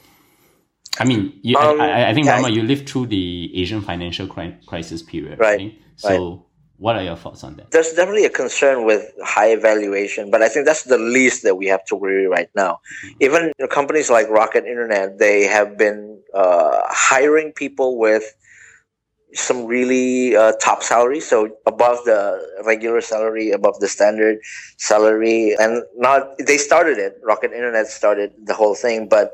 I 0.99 1.05
mean 1.05 1.33
you, 1.41 1.57
um, 1.57 1.79
I, 1.79 2.09
I, 2.09 2.13
think 2.13 2.25
yeah, 2.25 2.35
Rama, 2.35 2.49
you 2.49 2.63
lived 2.63 2.89
through 2.89 3.07
the 3.07 3.51
asian 3.61 3.81
financial 3.81 4.27
crisis 4.27 5.01
period 5.01 5.39
right, 5.39 5.59
right? 5.59 5.79
so 5.95 6.09
right 6.09 6.39
what 6.81 6.95
are 6.95 7.03
your 7.03 7.15
thoughts 7.15 7.43
on 7.43 7.55
that? 7.57 7.69
There's 7.69 7.93
definitely 7.93 8.25
a 8.25 8.29
concern 8.31 8.85
with 8.85 9.05
high 9.23 9.55
valuation, 9.55 10.31
but 10.31 10.41
I 10.41 10.49
think 10.49 10.65
that's 10.65 10.83
the 10.83 10.97
least 10.97 11.43
that 11.43 11.55
we 11.55 11.67
have 11.67 11.85
to 11.85 11.95
worry 11.95 12.25
right 12.25 12.49
now. 12.55 12.79
Mm-hmm. 13.05 13.23
Even 13.23 13.41
you 13.43 13.53
know, 13.59 13.67
companies 13.67 14.09
like 14.09 14.27
Rocket 14.29 14.65
Internet, 14.65 15.19
they 15.19 15.43
have 15.43 15.77
been 15.77 16.19
uh, 16.33 16.81
hiring 16.89 17.51
people 17.51 17.99
with 17.99 18.23
some 19.33 19.65
really 19.65 20.35
uh, 20.35 20.53
top 20.53 20.81
salaries, 20.81 21.27
so 21.27 21.55
above 21.67 22.03
the 22.05 22.43
regular 22.65 22.99
salary, 22.99 23.51
above 23.51 23.79
the 23.79 23.87
standard 23.87 24.39
salary, 24.77 25.55
and 25.59 25.83
not 25.97 26.35
they 26.39 26.57
started 26.57 26.97
it. 26.97 27.13
Rocket 27.23 27.53
Internet 27.53 27.87
started 27.87 28.33
the 28.43 28.55
whole 28.55 28.73
thing, 28.73 29.07
but 29.07 29.33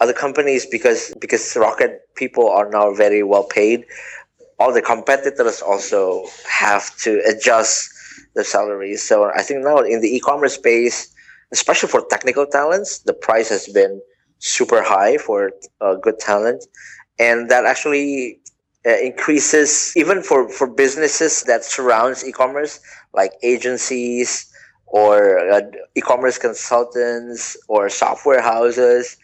other 0.00 0.12
companies 0.12 0.66
because 0.66 1.14
because 1.20 1.56
Rocket 1.56 2.12
people 2.16 2.50
are 2.50 2.68
now 2.68 2.92
very 2.92 3.22
well 3.22 3.44
paid 3.44 3.86
all 4.58 4.72
the 4.72 4.82
competitors 4.82 5.62
also 5.62 6.24
have 6.48 6.96
to 6.98 7.22
adjust 7.26 7.90
the 8.34 8.44
salaries. 8.44 9.02
So 9.02 9.30
I 9.34 9.42
think 9.42 9.64
now 9.64 9.78
in 9.78 10.00
the 10.00 10.08
e-commerce 10.16 10.54
space, 10.54 11.12
especially 11.52 11.88
for 11.88 12.04
technical 12.10 12.46
talents, 12.46 12.98
the 13.00 13.12
price 13.12 13.48
has 13.48 13.68
been 13.68 14.00
super 14.38 14.82
high 14.82 15.16
for 15.18 15.52
uh, 15.80 15.94
good 15.94 16.18
talent, 16.18 16.64
and 17.18 17.48
that 17.50 17.64
actually 17.64 18.40
uh, 18.86 18.90
increases 18.90 19.92
even 19.96 20.22
for 20.22 20.48
for 20.48 20.66
businesses 20.66 21.42
that 21.44 21.64
surrounds 21.64 22.24
e-commerce, 22.24 22.80
like 23.14 23.32
agencies 23.42 24.52
or 24.86 25.38
uh, 25.50 25.60
e-commerce 25.94 26.38
consultants 26.38 27.56
or 27.68 27.88
software 27.88 28.40
houses. 28.40 29.16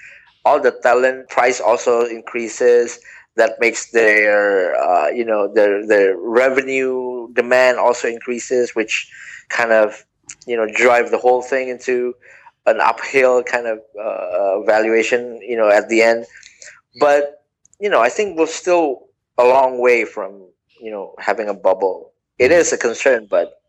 All 0.44 0.61
the 0.61 0.73
talent 0.83 1.29
price 1.31 1.61
also 1.61 2.05
increases 2.05 2.99
that 3.37 3.59
makes 3.59 3.90
their 3.90 4.75
uh, 4.77 5.09
you 5.09 5.25
know 5.25 5.53
their 5.53 5.87
their 5.87 6.16
revenue 6.16 7.29
demand 7.33 7.79
also 7.79 8.09
increases, 8.09 8.75
which 8.75 9.11
kind 9.49 9.73
of 9.73 10.05
you 10.47 10.57
know 10.57 10.66
drive 10.66 11.11
the 11.11 11.18
whole 11.18 11.42
thing 11.42 11.68
into 11.68 12.14
an 12.66 12.81
uphill 12.81 13.42
kind 13.42 13.66
of 13.66 13.79
uh, 14.01 14.62
valuation 14.62 15.40
you 15.42 15.57
know 15.57 15.68
at 15.68 15.88
the 15.88 16.03
end. 16.03 16.27
But 17.01 17.44
you 17.81 17.88
know 17.88 18.01
I 18.01 18.09
think 18.09 18.38
we're 18.38 18.47
still 18.47 19.09
a 19.38 19.44
long 19.44 19.81
way 19.81 20.05
from 20.05 20.49
you 20.81 20.90
know 20.90 21.14
having 21.18 21.49
a 21.49 21.55
bubble. 21.55 22.12
It 22.38 22.51
is 22.51 22.73
a 22.73 22.79
concern, 22.79 23.27
but 23.31 23.61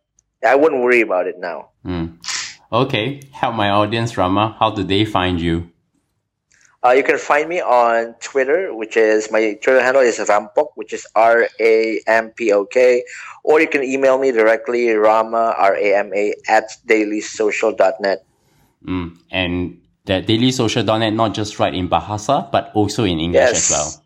I 0.45 0.55
wouldn't 0.55 0.81
worry 0.81 1.01
about 1.01 1.27
it 1.27 1.35
now. 1.37 1.69
Mm. 1.85 2.17
Okay, 2.71 3.21
help 3.31 3.55
my 3.55 3.69
audience, 3.69 4.17
Rama. 4.17 4.55
How 4.59 4.71
do 4.71 4.83
they 4.83 5.05
find 5.05 5.39
you? 5.39 5.69
Uh, 6.85 6.91
you 6.91 7.01
can 7.01 7.17
find 7.17 7.49
me 7.49 7.59
on 7.61 8.13
Twitter, 8.21 8.75
which 8.75 8.95
is 8.95 9.31
my 9.31 9.57
Twitter 9.63 9.81
handle 9.81 10.03
is 10.03 10.19
Rampok, 10.19 10.77
which 10.77 10.93
is 10.93 11.07
R 11.15 11.47
A 11.59 11.99
M 12.05 12.29
P 12.29 12.53
O 12.53 12.65
K, 12.65 13.03
or 13.43 13.59
you 13.59 13.67
can 13.67 13.83
email 13.83 14.19
me 14.19 14.31
directly, 14.31 14.93
Rama 14.93 15.55
R 15.57 15.75
A 15.75 15.95
M 15.95 16.13
A 16.13 16.35
at 16.47 16.69
dailysocial.net. 16.85 18.23
Mm, 18.85 19.17
and 19.31 19.81
that 20.05 20.27
dailysocial.net 20.27 21.13
not 21.13 21.33
just 21.33 21.57
right 21.57 21.73
in 21.73 21.89
Bahasa, 21.89 22.51
but 22.51 22.69
also 22.75 23.03
in 23.03 23.19
English 23.19 23.41
yes. 23.41 23.71
as 23.71 23.71
well. 23.71 24.03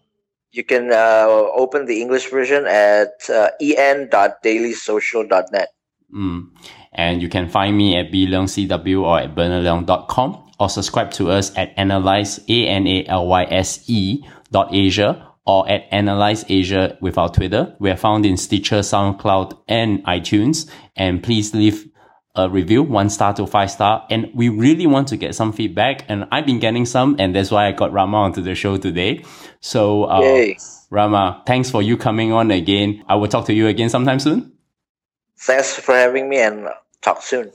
You 0.52 0.64
can 0.64 0.94
uh, 0.94 1.28
open 1.60 1.86
the 1.86 2.02
English 2.02 2.32
version 2.32 2.66
at 2.66 3.30
uh, 3.30 3.50
en.dailysocial.net. 3.60 5.68
Mm. 6.16 6.48
And 6.94 7.22
you 7.22 7.28
can 7.28 7.50
find 7.50 7.76
me 7.76 7.98
at 7.98 8.10
bleungcw 8.10 9.04
or 9.04 9.20
at 9.20 9.36
bernardleung.com 9.36 10.49
or 10.60 10.70
subscribe 10.70 11.12
to 11.12 11.32
us 11.32 11.56
at 11.58 11.74
analyse, 11.78 12.40
A-N-A-L-Y-S-E 12.48 14.26
dot 14.52 14.70
Asia 14.74 15.30
or 15.50 15.68
at 15.68 15.88
Analyse 15.92 16.46
Asia 16.48 16.96
with 17.02 17.18
our 17.18 17.30
Twitter. 17.30 17.76
We 17.80 17.90
are 17.90 17.98
found 17.98 18.24
in 18.24 18.38
Stitcher, 18.38 18.80
SoundCloud, 18.80 19.58
and 19.68 20.04
iTunes. 20.06 20.70
And 20.96 21.24
please 21.24 21.56
leave 21.56 21.90
a 22.36 22.48
review, 22.48 22.84
one 22.84 23.10
star 23.10 23.34
to 23.34 23.48
five 23.48 23.72
star. 23.72 24.06
And 24.12 24.30
we 24.36 24.50
really 24.50 24.86
want 24.86 25.08
to 25.08 25.18
get 25.18 25.34
some 25.34 25.52
feedback. 25.52 26.06
And 26.08 26.28
I've 26.32 26.46
been 26.46 26.60
getting 26.60 26.86
some, 26.86 27.16
and 27.18 27.36
that's 27.36 27.50
why 27.50 27.68
I 27.68 27.72
got 27.72 27.92
Rama 27.92 28.18
onto 28.18 28.42
the 28.42 28.54
show 28.54 28.78
today. 28.78 29.26
So, 29.60 30.04
uh, 30.04 30.54
Rama, 30.92 31.42
thanks 31.48 31.72
for 31.72 31.82
you 31.82 31.98
coming 31.98 32.32
on 32.32 32.52
again. 32.52 33.04
I 33.08 33.16
will 33.16 33.28
talk 33.28 33.46
to 33.48 33.54
you 33.54 33.68
again 33.68 33.90
sometime 33.90 34.20
soon. 34.20 34.54
Thanks 35.40 35.74
for 35.74 35.96
having 35.96 36.30
me 36.30 36.42
and 36.42 36.68
talk 37.02 37.24
soon. 37.24 37.52